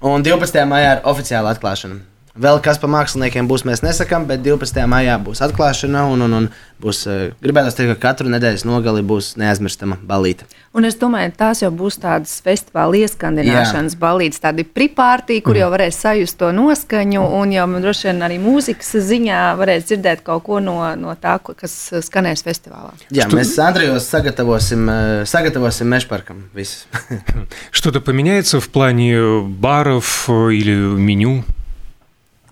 un 0.00 0.22
12. 0.22 0.64
maijā 0.66 0.96
ir 0.98 1.02
oficiāla 1.04 1.54
atklāšana. 1.56 2.00
Vēl 2.36 2.62
kas 2.64 2.78
par 2.80 2.88
māksliniekiem 2.88 3.44
būs, 3.44 3.60
mēs 3.68 3.82
nesakām, 3.84 4.22
bet 4.24 4.40
12. 4.40 4.86
maijā 4.88 5.18
būs 5.20 5.42
atklāšana, 5.44 6.06
un, 6.08 6.22
un, 6.24 6.32
un 6.38 6.46
būs, 6.80 7.02
uh, 7.04 7.34
gribētu 7.44 7.74
teikt, 7.76 7.90
ka 7.92 8.08
katru 8.08 8.30
nedēļas 8.32 8.64
nogali 8.64 9.02
būs 9.04 9.34
neaizmirstama 9.36 9.98
balīta. 10.00 10.48
Un 10.72 10.88
es 10.88 10.96
domāju, 10.96 11.34
tās 11.36 11.60
jau 11.60 11.68
būs 11.68 12.00
tādas 12.00 12.32
festivāla 12.40 13.02
ieskandināšanas 13.02 13.98
balīdzes, 14.00 14.40
tādi 14.46 14.64
pripārtī, 14.64 15.42
kur 15.44 15.60
jau 15.60 15.68
varēs 15.74 16.00
sajust 16.06 16.40
to 16.40 16.48
noskaņu, 16.56 17.20
un 17.36 17.52
jau 17.52 17.68
droši 17.84 18.08
vien 18.08 18.24
arī 18.24 18.40
mūzikas 18.40 18.96
ziņā 19.12 19.44
varēs 19.60 19.90
dzirdēt 19.92 20.24
kaut 20.24 20.48
ko 20.48 20.64
no, 20.64 20.80
no 20.96 21.12
tā, 21.20 21.36
ko- 21.36 21.52
kas 21.52 21.76
skanēs 22.08 22.48
festivālā. 22.48 22.96
Jā, 23.12 23.28
mēs 23.28 23.52
Andrijos 23.60 24.08
sagatavosim, 24.08 24.88
uh, 24.88 25.24
sagatavosim 25.28 25.84
mežparkam 25.92 26.46
visus. 26.56 26.86
Что-то 27.70 28.00
поменяется 28.00 28.58
в 28.58 28.70
плане 28.70 29.42
баров 29.42 30.30
э, 30.30 30.54
или 30.54 30.72
меню? 30.96 31.44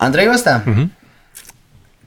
Andrijos 0.00 0.44
tā? 0.46 0.60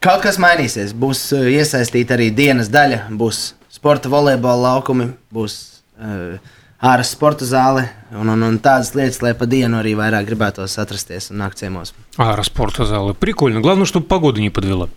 Kaut 0.04 0.24
kas 0.26 0.40
mainīsies. 0.42 0.96
Būs 0.98 1.30
uh, 1.36 1.46
iesaistīta 1.48 2.18
arī 2.18 2.32
dienas 2.36 2.68
daļa, 2.74 3.06
būs 3.16 3.54
sporta 3.72 4.10
volejbola 4.12 4.74
laukumi, 4.74 5.14
būs 5.32 5.56
uh, 5.96 6.40
ārā 6.84 7.06
sporta 7.08 7.48
zāle 7.48 7.86
un, 8.12 8.28
un, 8.34 8.44
un 8.44 8.58
tādas 8.60 8.92
lietas, 8.98 9.22
lai 9.24 9.32
pa 9.38 9.48
dienu 9.48 9.80
arī 9.80 9.94
vairāk 9.96 10.28
gribētos 10.28 10.76
atrasties 10.82 11.32
un 11.32 11.40
nākt 11.40 11.62
ciemos. 11.62 11.94
А, 12.18 12.36
спортзалы. 12.44 13.14
Прикольно. 13.14 13.62
Главное, 13.62 13.86
чтобы 13.86 14.08
погода 14.08 14.42
не 14.42 14.50
подвела. 14.50 14.90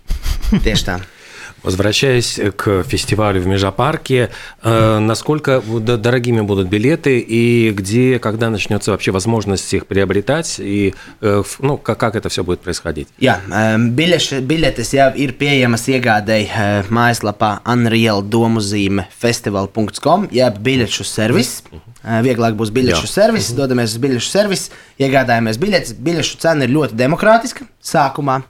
Tieši 0.51 0.85
tā. 0.85 1.01
Возвращаясь 1.63 2.39
к 2.57 2.83
фестивалю 2.85 3.41
в 3.41 3.47
Межапарке, 3.47 4.31
э, 4.63 4.99
насколько 4.99 5.61
д- 5.61 5.97
дорогими 5.97 6.41
будут 6.41 6.69
билеты 6.69 7.19
и 7.19 7.71
где, 7.71 8.19
когда 8.19 8.51
начнется 8.51 8.91
вообще 8.93 9.11
возможность 9.11 9.73
их 9.75 9.87
приобретать 9.87 10.57
и 10.59 10.95
э, 11.21 11.43
в- 11.45 11.57
ну, 11.61 11.77
как, 11.77 11.99
как 11.99 12.15
это 12.17 12.29
все 12.29 12.45
будет 12.45 12.61
происходить? 12.61 13.09
Jā, 13.21 13.41
um, 13.49 13.91
biļeši, 13.97 14.41
biļetes 14.47 14.93
jau 14.95 15.09
ir 15.17 15.33
pieejamas 15.39 15.87
iegādēji 15.89 16.47
uh, 16.53 16.91
mājaslapā 16.93 17.61
unrealdomuzīme 17.67 19.07
festival.com, 19.11 20.29
jeb 20.35 20.59
biļešu 20.63 21.05
servis. 21.07 21.63
Uh, 22.07 22.21
vieglāk 22.23 22.55
būs 22.59 22.71
biļešu 22.71 23.07
Jā. 23.09 23.11
servis, 23.11 23.51
dodamies 23.57 23.95
uz 23.97 24.03
biļešu 24.03 24.31
servisu, 24.31 24.71
iegādājamies 25.03 25.59
biļetes. 25.59 25.97
Biļešu 26.07 26.39
cena 26.43 26.67
ir 26.69 26.75
ļoti 26.77 26.95
demokrātiska 26.99 27.67
sākumā, 27.83 28.41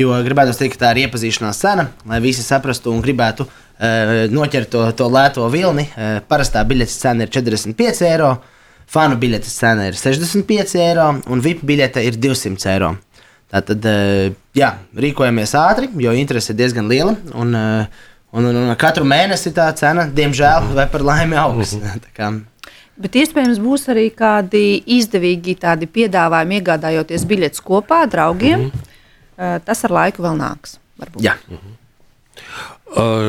jo 0.00 0.16
gribētu 0.26 0.56
teikt, 0.58 0.78
ka 0.78 0.86
tā 0.86 0.94
ir 0.94 1.04
iepazīšanās 1.04 1.60
cena, 1.60 1.88
lai 2.08 2.20
visi 2.24 2.44
saprastu 2.46 2.92
un 2.92 3.02
gribētu 3.04 3.46
uh, 3.46 4.24
noķert 4.32 4.72
to, 4.72 4.84
to 4.98 5.08
lēto 5.12 5.46
vilni. 5.52 5.86
Uh, 5.94 6.18
parastā 6.28 6.64
biļetes 6.66 6.98
cena 7.02 7.26
ir 7.26 7.32
45 7.34 8.04
eiro. 8.10 8.34
Fanu 8.90 9.16
biļetes 9.18 9.54
cena 9.56 9.88
ir 9.88 9.96
65 9.96 10.78
eiro, 10.82 11.08
un 11.32 11.42
VIP 11.42 11.64
biļete 11.66 12.04
ir 12.04 12.18
200 12.20 12.72
eiro. 12.74 12.94
Tātad, 13.54 13.84
eh, 13.86 14.32
jā, 14.56 14.72
rīkojamies 14.98 15.54
ātri, 15.54 15.88
jo 16.02 16.12
interese 16.16 16.52
ir 16.52 16.58
diezgan 16.58 16.88
liela. 16.90 17.14
Un, 17.38 17.54
eh, 17.54 18.02
un, 18.34 18.48
un, 18.50 18.56
un 18.64 18.74
katru 18.80 19.06
mēnesi 19.06 19.52
tā 19.54 19.68
cena, 19.78 20.08
diemžēl, 20.10 20.72
vai 20.74 20.88
par 20.90 21.04
laimi 21.06 21.38
augs. 21.38 21.76
Tā 22.08 22.12
kā, 22.16 22.32
Bet 22.94 23.16
iespējams 23.18 23.58
būs 23.58 23.88
arī 23.90 24.04
kādi 24.14 24.78
izdevīgi 24.94 25.56
tādi 25.58 25.88
piedāvājumi, 25.90 26.60
iegādājoties 26.60 27.24
biļetes 27.26 27.62
kopā 27.66 28.04
ar 28.04 28.12
draugiem. 28.12 28.68
Uh, 28.68 28.83
Tas 29.36 29.84
ar 29.84 29.90
laiku 29.90 30.22
vēl 30.22 30.38
nāks. 30.38 30.78
Jā. 31.18 31.36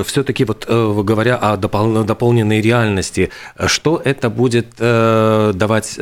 Все-таки 0.05 0.45
вот 0.45 0.65
э, 0.67 1.01
говоря 1.03 1.37
о 1.37 1.57
допол- 1.57 2.03
дополненной 2.03 2.61
реальности, 2.61 3.31
э, 3.57 3.67
что 3.67 3.99
это 4.03 4.29
будет 4.29 4.75
э, 4.77 5.53
давать, 5.55 5.97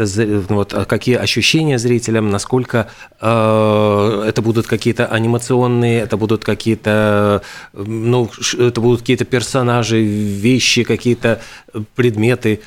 вот, 0.50 0.74
какие 0.88 1.16
ощущения 1.16 1.80
зрителям, 1.80 2.30
насколько 2.30 2.90
э, 3.22 4.26
это 4.28 4.42
будут 4.42 4.68
какие-то 4.68 5.06
анимационные, 5.06 6.02
это 6.02 6.18
будут 6.18 6.44
какие-то, 6.44 7.42
э, 7.72 7.84
ну, 7.86 8.30
это 8.60 8.82
будут 8.82 9.00
какие-то 9.00 9.24
персонажи, 9.24 10.02
вещи, 10.02 10.84
какие-то 10.84 11.40
э, 11.74 11.82
предметы. 11.96 12.60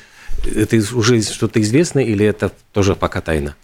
Это 0.55 0.77
уже 0.95 1.21
что-то 1.21 1.61
известно 1.61 1.99
или 1.99 2.25
это 2.25 2.51
тоже 2.73 2.95
пока 2.95 3.21
тайна? 3.21 3.55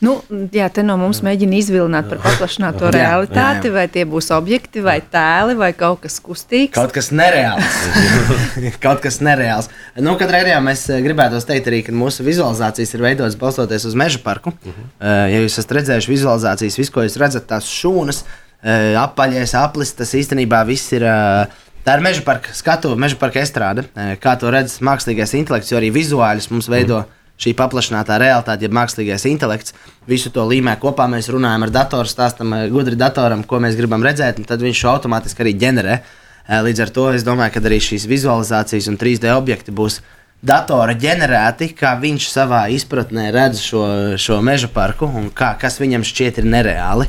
Nu, 0.00 0.22
jā, 0.52 0.68
te 0.72 0.82
no 0.82 0.96
mums 1.00 1.22
mēģina 1.24 1.56
izvilināt 1.56 2.08
par 2.10 2.18
paplašināto 2.24 2.84
Jā, 2.88 2.92
realitāti, 2.96 3.68
jā, 3.68 3.72
jā. 3.72 3.74
vai 3.78 3.86
tie 3.88 4.04
būs 4.04 4.30
objekti, 4.36 4.82
vai 4.84 4.98
tēli, 5.00 5.56
vai 5.56 5.72
kaut 5.72 6.00
kas 6.04 6.18
kustīgs. 6.20 6.74
Kaut 6.76 6.92
kas 6.92 7.10
nereāls. 7.10 7.78
Kaut 8.84 9.00
kas 9.04 9.20
nereāls. 9.24 9.68
Nu, 9.96 10.16
katrā 10.20 10.42
gadījumā 10.44 10.62
mēs 10.70 10.86
eh, 10.92 11.00
gribētu 11.04 11.40
teikt 11.48 11.70
arī, 11.70 11.82
ka 11.86 11.92
mūsu 11.96 12.24
vizualizācijas 12.26 12.94
ir 12.96 13.04
veidotas 13.06 13.36
balstoties 13.40 13.84
uz 13.88 13.94
meža 13.98 14.18
parku. 14.24 14.52
Uh 14.64 14.72
-huh. 14.72 15.28
Ja 15.32 15.40
jūs 15.40 15.58
esat 15.58 15.72
redzējuši 15.80 16.12
vizualizācijas, 16.12 16.78
visu, 16.78 16.92
ko 16.92 17.00
jūs 17.06 17.16
redzat, 17.20 17.46
tās 17.46 17.64
šūnas, 17.64 18.24
eh, 18.62 18.94
apaļais, 19.00 19.54
aplis, 19.54 19.92
tas 19.94 20.14
īstenībā 20.14 20.66
viss 20.66 20.92
ir. 20.92 21.02
eh, 21.04 21.46
Tā 21.86 21.94
ir 21.94 22.00
meža 22.02 22.22
parka 22.26 22.50
skatu, 22.52 22.96
meža 22.96 23.14
parka 23.16 23.38
estrāde. 23.38 23.84
Eh, 23.96 24.16
Kā 24.18 24.36
to 24.38 24.50
redz 24.50 24.80
mākslīgais 24.80 25.34
intelekts, 25.38 25.70
jo 25.70 25.78
arī 25.78 25.92
vizuāļus 25.94 26.50
mums 26.50 26.66
veido 26.68 27.04
šī 27.40 27.52
paplašinātā 27.56 28.18
realitāte, 28.20 28.66
ja 28.66 28.72
mākslīgais 28.72 29.26
intelekts. 29.28 29.74
Visu 30.08 30.32
to 30.32 30.44
līmē 30.48 30.76
kopā 30.80 31.08
mēs 31.10 31.28
runājam 31.32 31.66
ar 31.66 31.72
datoru, 31.74 32.10
stāstam 32.10 32.54
eh, 32.56 32.68
gudri 32.72 32.98
datoram, 32.98 33.44
ko 33.44 33.60
mēs 33.62 33.76
gribam 33.78 34.04
redzēt, 34.04 34.40
un 34.40 34.48
tad 34.48 34.64
viņš 34.64 34.82
šo 34.82 34.92
automātiski 34.96 35.44
arī 35.44 35.56
ģenerē. 35.60 35.98
Eh, 36.00 36.60
Līdz 36.66 36.86
ar 36.86 36.94
to 36.96 37.08
es 37.12 37.26
domāju, 37.26 37.56
ka 37.56 37.64
arī 37.64 37.80
šīs 37.82 38.08
vizualizācijas 38.08 38.88
un 38.92 39.00
3D 39.00 39.32
objekti 39.36 39.74
būs 39.74 40.00
datora 40.46 40.94
ģenerēti, 40.96 41.72
kā 41.76 41.94
viņš 42.00 42.28
savā 42.30 42.66
izpratnē 42.72 43.30
redz 43.34 43.62
šo, 43.64 43.84
šo 44.20 44.40
meža 44.44 44.68
parku 44.72 45.08
un 45.08 45.30
kā, 45.34 45.54
kas 45.60 45.80
viņam 45.82 46.04
šķiet 46.06 46.42
ir 46.42 46.50
nereāli. 46.52 47.08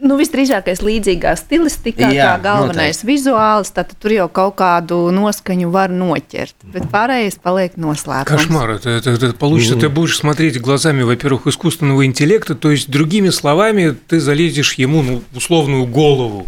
Nu, 0.00 0.16
visdrīzākais 0.16 0.80
līdzīgā 0.80 1.34
stilistikā, 1.36 2.08
Jā, 2.08 2.38
kā 2.38 2.42
galvenais 2.46 3.02
vizuāls, 3.04 3.68
tad 3.74 3.92
tur 4.00 4.14
jau 4.14 4.28
kaut 4.32 4.56
kādu 4.56 5.10
noskaņu 5.12 5.68
var 5.70 5.92
noķert. 5.92 6.54
Bet 6.72 6.88
pārējais 6.92 7.36
paliek 7.42 7.76
noslēpts. 7.76 8.24
Кошмар. 8.30 8.70
Это, 8.70 8.88
это- 8.90 9.10
это 9.10 9.32
получится, 9.34 9.76
ты 9.76 9.90
будешь 9.90 10.16
смотреть 10.16 10.58
глазами, 10.60 11.02
во-первых, 11.02 11.46
искусственного 11.46 12.06
интеллекта, 12.06 12.54
то 12.54 12.70
есть, 12.70 12.90
другими 12.90 13.28
словами, 13.28 13.94
ты 14.08 14.20
залезешь 14.20 14.74
ему 14.74 15.02
ну, 15.02 15.22
условную 15.34 15.84
голову. 15.86 16.46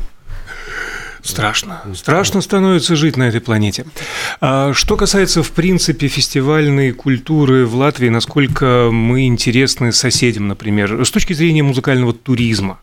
Страшно. 1.23 1.83
Страшно 1.95 2.41
становится 2.41 2.97
жить 2.97 3.17
на 3.17 3.25
этой 3.29 3.41
планете. 3.41 3.85
А 4.41 4.73
что 4.73 4.97
касается, 4.97 5.43
в 5.43 5.53
принципе, 5.53 6.09
фестивальной 6.09 6.93
культуры 6.93 7.65
в 7.67 7.77
Латвии, 7.77 8.09
насколько 8.09 8.89
мы 8.91 9.27
интересны 9.27 9.93
соседям, 9.93 10.49
например, 10.49 11.05
с 11.05 11.11
точки 11.11 11.33
зрения 11.33 11.63
музыкального 11.63 12.13
туризма? 12.13 12.81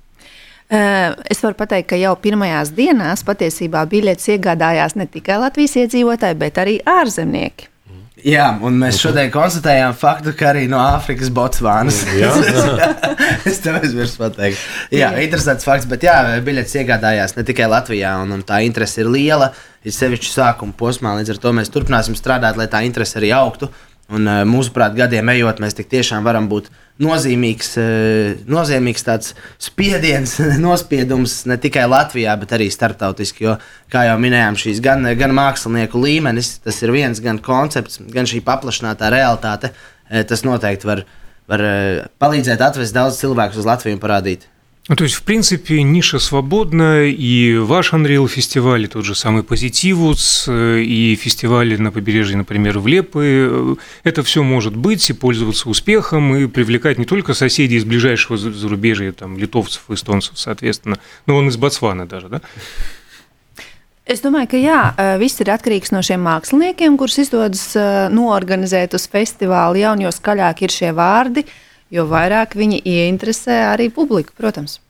Eh, 0.70 1.16
Es 1.30 1.42
varu 1.42 1.58
pateikt, 1.58 1.88
ka 1.90 1.98
jau 1.98 2.14
pirmajās 2.22 2.70
dienās 2.78 3.24
patiesībā 3.26 3.82
biļetes 3.90 4.30
iegādājās 4.36 4.96
ne 5.00 5.08
tikai 5.10 5.40
Latvijas 5.42 5.76
iedzīvotāji, 5.82 6.38
bet 6.38 6.62
arī 6.62 6.78
ārzemnieki. 6.86 7.70
Jā, 8.28 8.50
un 8.66 8.76
mēs 8.76 8.98
šodien 9.00 9.30
konstatējām 9.32 9.94
faktu, 9.96 10.34
ka 10.36 10.50
arī 10.52 10.66
no 10.70 10.80
Āfrikas 10.82 11.30
Botsvānas. 11.32 12.02
Jā. 12.20 12.34
es 13.48 13.62
tev 13.64 13.80
aizmirsu 13.80 14.20
pateikt. 14.20 14.60
Jā, 14.92 15.14
interesants 15.24 15.66
fakts, 15.68 15.88
bet 15.90 16.04
jā, 16.04 16.18
biļetes 16.44 16.76
iegādājās 16.82 17.38
ne 17.38 17.46
tikai 17.48 17.70
Latvijā, 17.72 18.18
un, 18.26 18.36
un 18.36 18.44
tā 18.44 18.60
interese 18.68 19.06
ir 19.06 19.12
liela. 19.14 19.54
Ir 19.88 19.96
sevišķi 19.96 20.34
sākuma 20.34 20.76
posmā, 20.76 21.16
līdz 21.22 21.38
ar 21.38 21.40
to 21.40 21.54
mēs 21.56 21.72
turpināsim 21.72 22.18
strādāt, 22.20 22.60
lai 22.60 22.68
tā 22.68 22.84
interese 22.84 23.16
arī 23.22 23.32
augtu. 23.38 23.72
Un, 24.10 24.26
eh, 24.26 24.42
mūsuprāt, 24.50 24.96
gadiem 24.98 25.30
ejot, 25.36 25.60
mēs 25.62 25.76
tiešām 25.78 26.26
varam 26.26 26.48
būt 26.50 26.72
nozīmīgs, 27.04 27.70
eh, 27.78 28.40
nozīmīgs 28.50 29.06
tāds 29.06 29.36
spiediens, 29.62 30.34
nospiedums 30.66 31.44
ne 31.46 31.60
tikai 31.62 31.86
Latvijā, 31.86 32.34
bet 32.42 32.56
arī 32.58 32.72
starptautiski. 32.74 33.46
Jo, 33.46 33.58
kā 33.94 34.08
jau 34.10 34.18
minējām, 34.18 34.58
šīs 34.58 34.82
gan, 34.82 35.06
gan 35.20 35.36
mākslinieku 35.38 36.02
līmenis, 36.02 36.56
tas 36.66 36.82
ir 36.82 36.96
viens, 36.96 37.22
gan 37.22 37.38
koncepts, 37.38 38.02
gan 38.10 38.26
šī 38.30 38.42
paplašinātā 38.46 39.14
realitāte. 39.14 39.74
eh, 40.10 40.24
Tas 40.24 40.42
noteikti 40.42 40.90
var, 40.90 41.06
var 41.48 41.66
palīdzēt 42.22 42.66
atvest 42.66 42.98
daudz 42.98 43.22
cilvēku 43.22 43.62
uz 43.62 43.70
Latviju 43.70 44.00
un 44.00 44.02
parādīt 44.02 44.50
Ну, 44.90 44.96
то 44.96 45.04
есть, 45.04 45.14
в 45.14 45.22
принципе, 45.22 45.84
ниша 45.84 46.18
свободна, 46.18 47.06
и 47.06 47.56
ваш 47.58 47.94
Unreal 47.94 48.28
фестиваль, 48.28 48.86
и 48.86 48.88
тот 48.88 49.06
же 49.06 49.14
самый 49.14 49.44
Позитивус, 49.44 50.46
э, 50.48 50.80
и 50.80 51.16
фестивали 51.16 51.78
на 51.78 51.92
побережье, 51.92 52.36
например, 52.36 52.80
в 52.80 52.88
Лепы, 52.88 53.24
э, 53.24 53.76
это 54.04 54.24
все 54.24 54.42
может 54.42 54.76
быть 54.76 55.08
и 55.12 55.14
пользоваться 55.14 55.70
успехом, 55.70 56.36
и 56.36 56.48
привлекать 56.48 56.98
не 56.98 57.06
только 57.06 57.36
соседей 57.36 57.76
из 57.76 57.86
ближайшего 57.86 58.36
зарубежья, 58.36 59.12
там, 59.12 59.38
литовцев, 59.38 59.84
эстонцев, 59.90 60.40
соответственно, 60.40 60.98
но 61.28 61.36
он 61.36 61.50
из 61.50 61.58
Ботсваны 61.58 62.08
даже, 62.08 62.28
да? 62.28 62.42
Es 64.08 64.24
domāju, 64.26 64.48
ka 64.50 64.58
jā, 64.58 64.96
viss 65.22 65.38
ir 65.38 65.52
atkarīgs 65.54 65.92
no 65.94 66.02
šiem 66.02 66.24
māksliniekiem, 66.26 66.96
kurus 66.98 67.20
izdodas 67.22 67.76
noorganizēt 68.10 68.96
uz 68.98 69.06
festivālu. 69.06 69.78
Jo 70.02 70.10
skaļāk 70.10 70.64
ir 70.66 70.74
šie 70.74 70.90
vārdi, 70.98 71.44
uh, 71.46 71.69
jo 71.91 72.07
vairāk 72.11 72.57
viņi 72.59 72.81
ieinteresē 72.85 73.61
arī 73.75 73.91
publiku, 73.93 74.35
protams. 74.37 74.81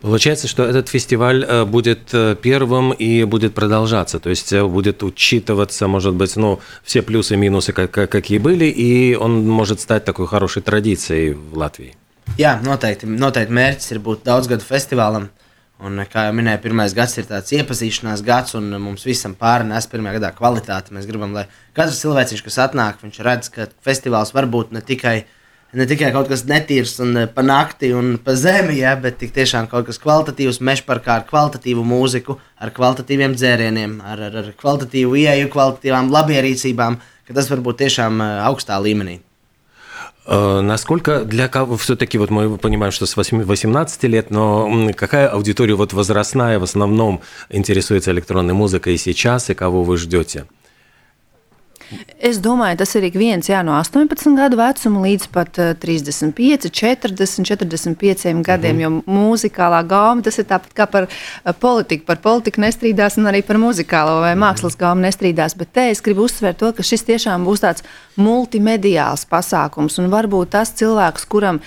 Получается, 0.00 0.48
что 0.48 0.64
этот 0.64 0.88
фестиваль 0.88 1.44
э, 1.44 1.64
будет 1.64 2.12
э, 2.12 2.36
первым 2.40 2.92
и 2.92 3.24
будет 3.24 3.54
продолжаться, 3.54 4.18
то 4.18 4.28
есть 4.28 4.52
э, 4.52 4.64
будет 4.64 5.02
учитываться, 5.02 5.86
может 5.86 6.14
быть, 6.14 6.34
ну, 6.36 6.60
все 6.82 7.00
плюсы 7.02 7.34
и 7.34 7.36
минусы, 7.36 7.72
как, 7.72 7.92
какие 7.92 8.38
были, 8.38 8.64
и 8.64 9.14
он 9.14 9.48
может 9.48 9.80
стать 9.80 10.04
такой 10.04 10.26
хорошей 10.26 10.62
традицией 10.62 11.34
в 11.34 11.56
Латвии. 11.56 11.94
Jā, 12.36 12.58
noteikti, 12.60 13.06
noteikti 13.08 13.54
mērķis 13.54 13.94
ir 13.94 14.02
būt 14.04 14.26
daudzgadu 14.26 14.66
festivālam. 14.66 15.30
Un, 15.78 16.02
kā 16.10 16.26
jau 16.26 16.34
minēju, 16.34 16.60
pirmais 16.60 16.92
gads 16.92 17.16
ir 17.18 17.24
tāds 17.30 17.54
iepazīšanās 17.54 18.20
gads, 18.26 18.56
un 18.58 18.74
mums 18.82 19.06
visam 19.06 19.36
pārnēs 19.38 19.86
pirmajā 19.88 20.18
gadā 20.18 20.32
kvalitāti. 20.36 20.92
Mēs 20.94 21.06
gribam, 21.06 21.32
lai 21.38 21.46
katrs 21.72 22.02
cilvēks, 22.02 22.42
kas 22.44 22.58
atnāk, 22.66 22.98
viņš 23.02 23.20
redz, 23.24 23.50
ka 23.54 23.70
festivāls 23.86 24.34
var 24.34 24.50
būt 24.50 24.74
ne 24.74 24.82
tikai 24.82 25.16
uh, 25.22 25.34
ne 25.72 25.86
tikai 25.88 26.10
kaut 26.14 26.30
kas 26.30 26.44
netīrs 26.48 26.96
un 27.04 27.16
eh, 27.24 27.28
pa 27.28 27.44
nakti 27.44 27.92
un 27.96 28.16
pa 28.24 28.34
zemi, 28.38 28.78
ja, 28.80 28.94
bet 29.00 29.20
tiešām 29.20 29.68
kaut 29.70 29.88
kas 29.88 30.00
kvalitatīvs, 30.02 30.62
mežparkā 30.64 31.20
ar 31.20 31.28
kvalitatīvu 31.28 31.84
mūziku, 31.84 32.38
ar 32.58 32.72
kvalitatīviem 32.76 33.36
dzērieniem, 33.36 34.00
ar, 34.00 34.26
ar, 34.30 34.42
ar 34.42 34.52
kvalitatīvu 34.58 35.18
ieeju, 35.24 35.52
kvalitatīvām 35.52 36.12
labierīcībām, 36.14 37.00
ka 37.28 37.36
tas 37.36 37.50
var 37.52 37.64
būt 37.64 37.82
tiešām 37.84 38.22
eh, 38.24 38.36
augstā 38.48 38.80
līmenī. 38.80 39.20
Э, 40.30 40.60
насколько 40.60 41.24
для 41.24 41.48
кого 41.48 41.76
все-таки 41.76 42.18
вот 42.18 42.30
мы 42.30 42.58
понимаем, 42.58 42.92
что 42.92 43.06
с 43.06 43.16
18 43.16 44.02
лет, 44.04 44.30
но 44.30 44.90
какая 44.94 45.28
аудитория 45.28 45.74
вот 45.74 45.92
возрастная 45.92 46.58
в 46.58 46.62
основном 46.62 47.22
интересуется 47.48 48.10
электронной 48.10 48.54
музыкой 48.54 48.98
сейчас 48.98 49.48
и 49.50 49.54
кого 49.54 49.84
вы 49.84 49.96
ждете? 49.96 50.44
Es 52.23 52.39
domāju, 52.43 52.77
tas 52.81 52.93
ir 52.97 53.07
ik 53.07 53.17
viens 53.19 53.49
jā, 53.49 53.61
no 53.65 53.75
18 53.77 54.35
gadu 54.37 54.59
vecuma 54.59 55.03
līdz 55.03 55.29
pat 55.33 55.59
35, 55.83 56.69
40, 56.69 57.47
45 57.47 58.43
gadiem. 58.45 58.77
Mhm. 58.77 58.83
Jo 58.83 58.91
mūzikālā 59.07 59.81
gāma 59.87 60.25
tas 60.25 60.39
ir 60.39 60.47
tāpat 60.49 60.75
kā 60.77 60.87
par 60.89 61.07
eh, 61.09 61.53
politiku. 61.53 62.07
Par 62.09 62.21
politiku 62.23 62.63
nestrīdās, 62.63 63.17
un 63.21 63.31
arī 63.31 63.43
par 63.45 63.59
muzikālo 63.61 64.19
vai 64.23 64.33
mhm. 64.35 64.43
mākslas 64.45 64.77
gāmu 64.79 65.07
nestrīdās. 65.07 65.57
Bet 65.59 65.73
te 65.75 65.89
es 65.93 66.03
gribu 66.03 66.27
uzsvērt 66.27 66.61
to, 66.61 66.73
ka 66.75 66.85
šis 66.85 67.07
tiešām 67.09 67.47
būs 67.47 67.65
tāds 67.65 67.87
multimediāls 68.19 69.27
pasākums. 69.29 69.99
Un 70.01 70.13
varbūt 70.13 70.55
tas 70.57 70.73
cilvēks, 70.79 71.27
kuram. 71.31 71.61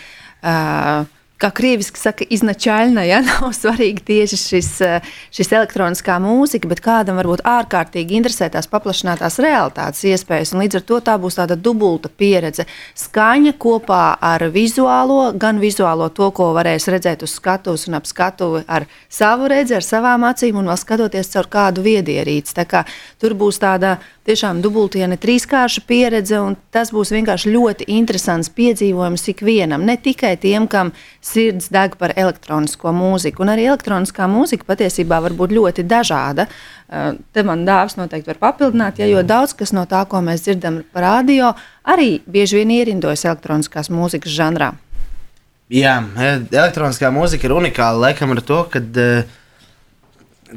Uh, 0.47 1.09
kā 1.41 1.51
krieviski 1.53 2.01
saka, 2.01 2.25
iznačaļna, 2.33 3.05
ja 3.07 3.21
nav 3.29 3.51
svarīgi 3.57 4.05
tieši 4.11 4.39
šis, 4.41 4.71
eh, 4.85 5.09
šis 5.35 5.53
elektroniskā 5.53 6.17
mūzika, 6.23 6.69
bet 6.71 6.81
kādam 6.85 7.21
varbūt 7.21 7.45
ārkārtīgi 7.47 8.17
interesē 8.19 8.49
tās 8.53 8.69
paplašinātās 8.73 9.39
realitātes 9.45 10.05
iespējas, 10.09 10.55
un 10.55 10.65
līdz 10.65 10.81
ar 10.81 10.87
to 10.89 11.01
tā 11.11 11.17
būs 11.21 11.39
tāda 11.39 11.59
dubulta 11.61 12.09
pieredze. 12.09 12.67
Skaņa 12.97 13.57
kopā 13.61 14.17
ar 14.21 14.47
vizuālo, 14.55 15.33
gan 15.37 15.61
vizuālo 15.63 16.09
to, 16.15 16.31
ko 16.37 16.53
varēs 16.57 16.89
redzēt 16.93 17.27
uz 17.27 17.37
skatuves 17.37 17.87
un 17.91 18.01
ap 18.01 18.09
skatuvi 18.09 18.65
ar 18.67 18.89
savu 19.13 19.51
redzi, 19.53 19.77
ar 19.77 19.85
savām 19.85 20.25
acīm, 20.29 20.57
un 20.57 20.73
vēl 20.73 20.81
skatoties 20.81 21.33
caur 21.35 21.51
kādu 21.53 21.85
viedierīci. 21.85 22.57
Tā 22.57 22.65
kā 22.69 22.87
tur 23.21 23.37
būs 23.37 23.61
tāda 23.61 23.99
tiešām 24.27 24.61
dubultiena 24.65 25.19
trīskārša 25.21 25.85
pieredze, 25.87 26.41
un 26.43 26.57
tas 26.75 26.91
būs 26.95 27.13
vienkārši 27.15 27.53
ļoti 27.53 27.87
interesants 27.95 28.51
piedzīvojums 28.57 29.29
ikvienam, 29.33 29.85
ne 29.87 29.97
tikai 30.01 30.35
tiem, 30.41 30.67
kam 30.71 30.93
sirds 31.27 31.69
deg 31.75 31.97
par 32.01 32.15
elektronisko 32.17 32.93
mūziku. 32.95 33.43
Un 33.45 33.53
arī 33.55 33.67
elektroniskā 33.71 34.29
mūzika 34.31 34.69
patiesībā 34.69 35.19
var 35.25 35.35
būt 35.37 35.55
ļoti 35.57 35.85
dažāda. 35.89 36.47
Eh, 36.47 37.13
te 37.35 37.45
man 37.47 37.65
dāvs 37.67 37.99
noteikti 37.99 38.31
var 38.31 38.41
papildināt, 38.49 39.01
ja, 39.03 39.09
jo 39.11 39.23
daudz 39.27 39.57
kas 39.59 39.75
no 39.75 39.87
tā, 39.91 40.05
ko 40.09 40.23
mēs 40.23 40.47
dzirdam 40.47 40.83
par 40.95 41.09
radio, 41.09 41.55
arī 41.85 42.21
bieži 42.31 42.61
vien 42.61 42.75
ierindojas 42.79 43.27
elektroniskās 43.27 43.91
mūzikas 43.91 44.35
žanrā. 44.37 44.73
Jā, 45.73 45.99
elektroniskā 46.55 47.11
mūzika 47.11 47.49
ir 47.49 47.57
unikāla 47.57 48.05
laikam 48.09 48.31
ar 48.37 48.41
to, 48.47 48.61
ka 48.71 48.79
uh, 48.79 49.33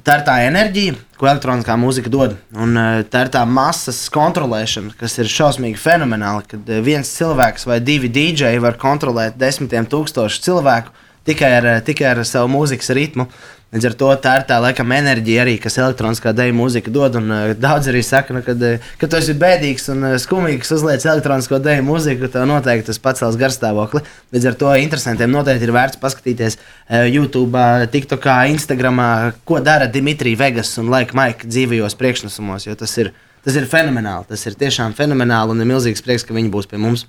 tā 0.06 0.20
ir 0.20 0.26
tā 0.28 0.36
enerģija, 0.46 0.96
ko 1.20 1.28
elektroniskā 1.30 1.76
mūzika 1.80 2.12
dod. 2.14 2.36
Un 2.54 2.78
eh, 2.80 3.02
tā 3.10 3.26
ir 3.26 3.32
tā 3.34 3.44
masas 3.50 4.02
kontrolēšana, 4.14 4.96
kas 5.00 5.18
ir 5.22 5.32
šausmīgi 5.32 5.80
fenomenāla. 5.82 6.46
Kad 6.50 6.70
eh, 6.70 6.82
viens 6.86 7.12
cilvēks 7.18 7.68
vai 7.70 7.80
divi 7.84 8.12
dīdžeji 8.14 8.64
var 8.64 8.80
kontrolēt 8.82 9.40
desmitiem 9.40 9.90
tūkstošu 9.90 10.44
cilvēku 10.46 10.94
tikai 11.30 11.54
ar, 11.60 11.70
eh, 11.76 11.82
tikai 11.86 12.14
ar 12.14 12.24
savu 12.28 12.52
mūzikas 12.54 12.94
ritmu. 12.96 13.30
Līdz 13.70 13.86
ar 13.86 13.94
to 14.00 14.08
tā 14.18 14.32
ir 14.40 14.44
tā 14.50 14.56
laikam 14.64 14.90
enerģija 14.96 15.44
arī, 15.44 15.52
kas 15.62 15.76
elektroniskā 15.78 16.32
dēļa 16.34 16.56
mūzika 16.58 16.90
dod. 16.94 17.20
Un, 17.20 17.28
uh, 17.30 17.52
daudz 17.54 17.92
arī 17.92 18.00
saka, 18.06 18.34
nu, 18.34 18.42
kad, 18.42 18.64
uh, 18.66 18.88
kad 18.98 19.12
tu 19.12 19.20
esi 19.20 19.36
bēdīgs 19.38 19.86
un 19.94 20.08
uh, 20.08 20.16
skumīgs, 20.18 20.72
uzliec 20.74 21.06
elektronisko 21.06 21.60
dēļa 21.62 21.84
mūziku, 21.86 22.32
tev 22.34 22.48
noteikti 22.50 22.88
tas 22.90 23.02
pacels 23.04 23.38
garstāvokli. 23.38 24.02
Līdz 24.34 24.50
ar 24.50 24.58
to 24.64 24.74
interesantiem 24.82 25.30
noteikti 25.36 25.70
ir 25.70 25.76
vērts 25.76 26.02
paskatīties 26.02 26.58
uh, 26.58 27.06
YouTube, 27.06 27.62
TikTok, 27.94 28.26
Instagram, 28.56 29.04
ko 29.46 29.62
dara 29.62 29.86
Dimitrija 29.86 30.42
Vegas 30.42 30.74
un 30.82 30.90
Laika 30.90 31.14
Maika 31.22 31.46
dzīvajos 31.46 32.00
priekšnesumos, 32.02 32.66
jo 32.66 32.74
tas 32.80 32.98
ir, 32.98 33.14
tas 33.46 33.54
ir 33.54 33.70
fenomenāli. 33.70 34.32
Tas 34.34 34.50
ir 34.50 34.58
tiešām 34.58 34.98
fenomenāli 34.98 35.54
un 35.54 35.62
ir 35.62 35.70
milzīgs 35.76 36.02
prieks, 36.02 36.26
ka 36.26 36.34
viņi 36.34 36.50
būs 36.58 36.74
pie 36.74 36.82
mums. 36.82 37.06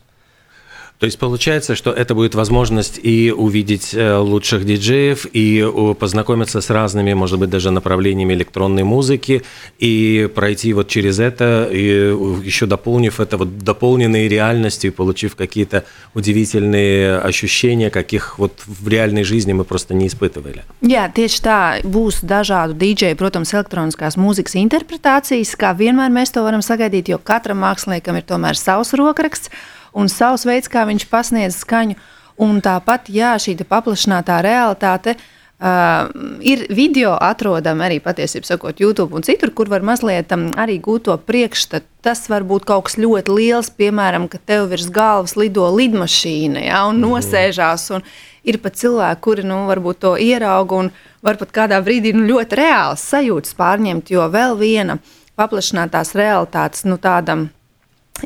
То 1.00 1.06
есть 1.06 1.18
получается, 1.18 1.74
что 1.76 1.92
это 1.92 2.14
будет 2.14 2.34
возможность 2.34 3.00
и 3.02 3.32
увидеть 3.32 3.94
э, 3.94 4.16
лучших 4.16 4.66
диджеев, 4.66 5.24
и 5.32 5.66
познакомиться 5.98 6.60
с 6.60 6.68
разными, 6.68 7.14
может 7.14 7.38
быть, 7.38 7.48
даже 7.48 7.70
направлениями 7.70 8.34
электронной 8.34 8.82
музыки, 8.82 9.42
и 9.78 10.28
пройти 10.34 10.74
вот 10.74 10.88
через 10.88 11.18
это, 11.18 11.66
и 11.72 12.14
еще 12.44 12.66
дополнив 12.66 13.18
это 13.18 13.38
вот 13.38 13.58
дополненной 13.58 14.28
реальностью, 14.28 14.92
получив 14.92 15.36
какие-то 15.36 15.86
удивительные 16.12 17.16
ощущения, 17.16 17.88
каких 17.88 18.38
вот 18.38 18.60
в 18.66 18.86
реальной 18.86 19.24
жизни 19.24 19.54
мы 19.54 19.64
просто 19.64 19.94
не 19.94 20.06
испытывали. 20.06 20.64
Jā, 20.84 21.08
tieši 21.08 21.40
tā 21.40 21.58
būs 21.80 22.20
dažādu 22.20 22.76
dīdžeju, 22.76 23.16
protams, 23.16 23.56
elektroniskās 23.56 24.20
mūzikas 24.20 24.60
interpretācijas, 24.60 25.56
kā 25.56 25.72
vienmēr 25.72 26.12
mēs 26.12 26.36
to 26.36 26.44
varam 26.44 26.60
sagaidīt, 26.60 27.08
jo 27.08 27.16
katram 27.16 27.64
māksliniekam 27.64 28.20
ir 28.20 28.28
tomēr 28.28 28.52
savs 28.52 28.92
rokraksts 28.92 29.48
un 29.92 30.09
savs 30.09 30.46
veids, 30.48 30.70
kā 30.70 30.87
viņš 30.88 31.07
pasniedz 31.11 31.61
skaņu. 31.64 31.98
Un 32.40 32.62
tāpat, 32.64 33.11
jā, 33.12 33.35
šī 33.37 33.59
paplašinātā 33.68 34.40
realitāte. 34.44 35.16
Uh, 35.61 36.07
ir 36.40 36.62
video 36.72 37.11
atrodami 37.20 37.85
arī 37.85 37.98
patiesībā, 38.00 38.48
sakot, 38.48 38.79
YouTube 38.81 39.12
un 39.12 39.26
citur, 39.26 39.50
kur 39.53 39.68
var 39.68 39.85
mazliet 39.85 40.33
um, 40.33 40.46
arī 40.57 40.79
gūt 40.81 41.05
to 41.11 41.16
priekšstatu. 41.20 41.85
Tas 42.00 42.22
var 42.33 42.46
būt 42.48 42.64
kaut 42.64 42.87
kas 42.87 42.96
ļoti 42.96 43.35
liels, 43.37 43.68
piemēram, 43.76 44.24
ka 44.33 44.40
tev 44.40 44.70
virs 44.70 44.88
galvas 44.88 45.37
lido 45.37 45.66
lidmašīna 45.68 46.64
ja, 46.64 46.81
un 46.88 46.96
mhm. 46.96 47.12
nosēžās. 47.12 47.90
Un 47.92 48.07
ir 48.48 48.57
pat 48.64 48.81
cilvēki, 48.81 49.20
kuri 49.20 49.44
nu, 49.44 49.66
varbūt 49.68 50.00
to 50.07 50.14
ierauga 50.16 50.81
un 50.81 50.90
varbūt 51.29 51.53
kādā 51.53 51.83
brīdī 51.85 52.14
nu, 52.16 52.24
ļoti 52.31 52.62
reāls 52.62 53.05
sajūtas 53.12 53.53
pārņemt, 53.61 54.16
jo 54.16 54.24
vēl 54.33 54.57
viena 54.57 54.96
paplašinātās 55.37 56.16
realitātes 56.16 56.88
nu, 56.88 56.96
tādam 56.96 57.50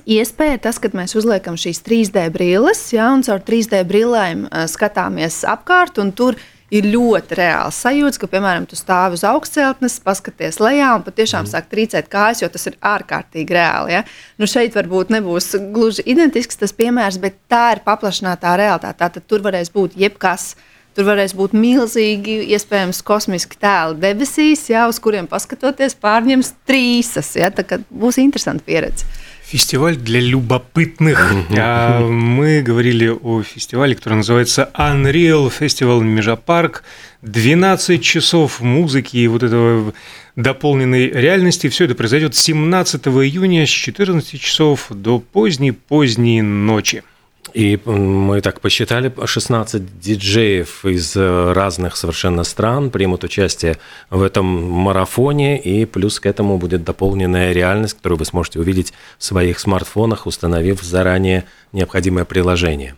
Iespēja 0.02 0.58
tas, 0.66 0.80
ka 0.82 0.90
mēs 0.96 1.14
uzliekam 1.18 1.56
šīs 1.60 1.82
3D 1.86 2.26
brilles, 2.34 2.80
ja, 2.94 3.12
un 3.14 3.22
caur 3.26 3.42
3D 3.44 3.84
brillēm 3.88 4.48
skatāmies 4.70 5.42
apkārt, 5.48 6.00
un 6.02 6.10
tur 6.16 6.38
ir 6.74 6.88
ļoti 6.90 7.38
reāls 7.38 7.78
sajūta, 7.84 8.20
ka, 8.22 8.28
piemēram, 8.32 8.66
tu 8.68 8.78
stāvi 8.78 9.18
uz 9.18 9.24
augstceltnes, 9.28 10.00
paskaties 10.04 10.60
lejā 10.62 10.90
un 10.96 11.04
patiešām 11.06 11.44
mm. 11.44 11.52
sāk 11.52 11.68
trīcēt 11.70 12.10
kājas, 12.12 12.42
jo 12.42 12.50
tas 12.50 12.66
ir 12.70 12.78
ārkārtīgi 12.94 13.56
reāli. 13.56 13.96
Ja? 13.96 14.04
Nu, 14.40 14.48
šeit 14.50 14.76
varbūt 14.76 15.12
nebūs 15.14 15.52
gluži 15.74 16.06
identisks 16.10 16.58
tas 16.60 16.74
piemērs, 16.76 17.20
bet 17.22 17.38
tā 17.52 17.66
ir 17.76 17.84
paplašinātā 17.86 18.56
realitāte. 18.60 18.98
Tātad 19.04 19.28
tur 19.30 19.44
varēs 19.44 19.72
būt 19.74 19.98
jebkas. 20.00 20.54
Tur 20.94 21.08
varēs 21.08 21.32
būt 21.34 21.56
milzīgi, 21.58 22.36
iespējams, 22.54 23.00
kosmiski 23.02 23.58
tēli 23.58 23.98
debesīs, 23.98 24.60
ja, 24.70 24.84
uz 24.86 25.00
kuriem 25.02 25.26
paskatoties, 25.26 25.96
pārņems 25.98 26.52
trīsas. 26.70 27.32
Ja, 27.40 27.50
tā 27.50 27.80
būs 27.90 28.20
interesanti 28.22 28.62
pieredze. 28.68 29.08
Фестиваль 29.54 29.94
для 29.94 30.18
любопытных. 30.18 31.32
А 31.56 32.00
мы 32.00 32.60
говорили 32.60 33.06
о 33.06 33.44
фестивале, 33.44 33.94
который 33.94 34.14
называется 34.14 34.68
Unreal 34.76 35.48
Festival 35.56 36.02
Межапарк. 36.02 36.82
12 37.22 38.02
часов 38.02 38.60
музыки 38.60 39.16
и 39.16 39.28
вот 39.28 39.44
этого 39.44 39.94
дополненной 40.34 41.08
реальности. 41.08 41.68
Все 41.68 41.84
это 41.84 41.94
произойдет 41.94 42.34
17 42.34 43.06
июня 43.06 43.64
с 43.64 43.70
14 43.70 44.40
часов 44.40 44.86
до 44.90 45.20
поздней-поздней 45.20 46.42
ночи. 46.42 47.04
И 47.52 47.78
мы 47.84 48.40
так 48.40 48.60
посчитали, 48.60 49.12
16 49.24 50.00
диджеев 50.00 50.84
из 50.84 51.14
э, 51.14 51.52
разных 51.52 51.96
совершенно 51.96 52.42
стран 52.42 52.90
примут 52.90 53.22
участие 53.22 53.76
в 54.10 54.22
этом 54.22 54.46
марафоне, 54.46 55.60
и 55.60 55.84
плюс 55.84 56.18
к 56.20 56.26
этому 56.26 56.58
будет 56.58 56.84
дополненная 56.84 57.52
реальность, 57.52 57.94
которую 57.94 58.18
вы 58.20 58.24
сможете 58.24 58.60
увидеть 58.60 58.92
в 59.18 59.24
своих 59.24 59.60
смартфонах, 59.60 60.26
установив 60.26 60.82
заранее 60.82 61.44
необходимое 61.72 62.24
приложение. 62.24 62.96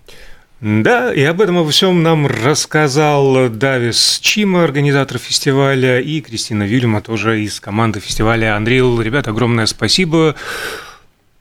Да, 0.61 1.12
и 1.12 1.22
об 1.22 1.42
этом 1.42 1.59
обо 1.59 1.68
всем 1.68 2.02
нам 2.02 2.26
рассказал 2.26 3.50
Давис 3.50 4.20
Чима, 4.22 4.64
организатор 4.64 5.18
фестиваля, 5.18 6.00
и 6.00 6.22
Кристина 6.22 6.62
Вильма, 6.62 7.02
тоже 7.02 7.42
из 7.42 7.61
команды 7.61 8.00
фестиваля 8.00 8.56
Unreal. 8.59 9.02
Ребята, 9.02 9.30
огромное 9.30 9.66
спасибо. 9.66 10.35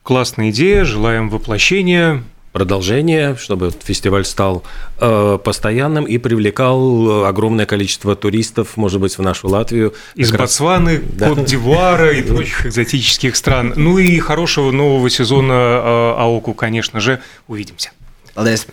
Классная 0.03 0.49
идея, 0.49 0.83
желаем 0.83 1.29
воплощения 1.29 2.23
продолжение, 2.55 3.35
чтобы 3.35 3.73
фестиваль 3.83 4.23
стал 4.23 4.63
э, 5.01 5.37
постоянным 5.43 6.05
и 6.05 6.17
привлекал 6.17 7.25
огромное 7.25 7.65
количество 7.65 8.15
туристов, 8.15 8.77
может 8.77 9.01
быть, 9.01 9.17
в 9.17 9.21
нашу 9.21 9.49
Латвию. 9.49 9.93
Из 10.15 10.31
Ботсваны, 10.31 10.99
да. 10.99 11.27
Кот-Дивуара 11.27 12.13
и 12.13 12.21
прочих 12.21 12.65
экзотических 12.65 13.35
стран. 13.35 13.73
Ну 13.75 13.97
и 13.97 14.17
хорошего 14.19 14.71
нового 14.71 15.09
сезона 15.09 15.51
э, 15.51 16.13
АОКу, 16.17 16.53
конечно 16.53 17.01
же. 17.01 17.21
Увидимся. 17.49 17.91
Paldies! 18.35 18.65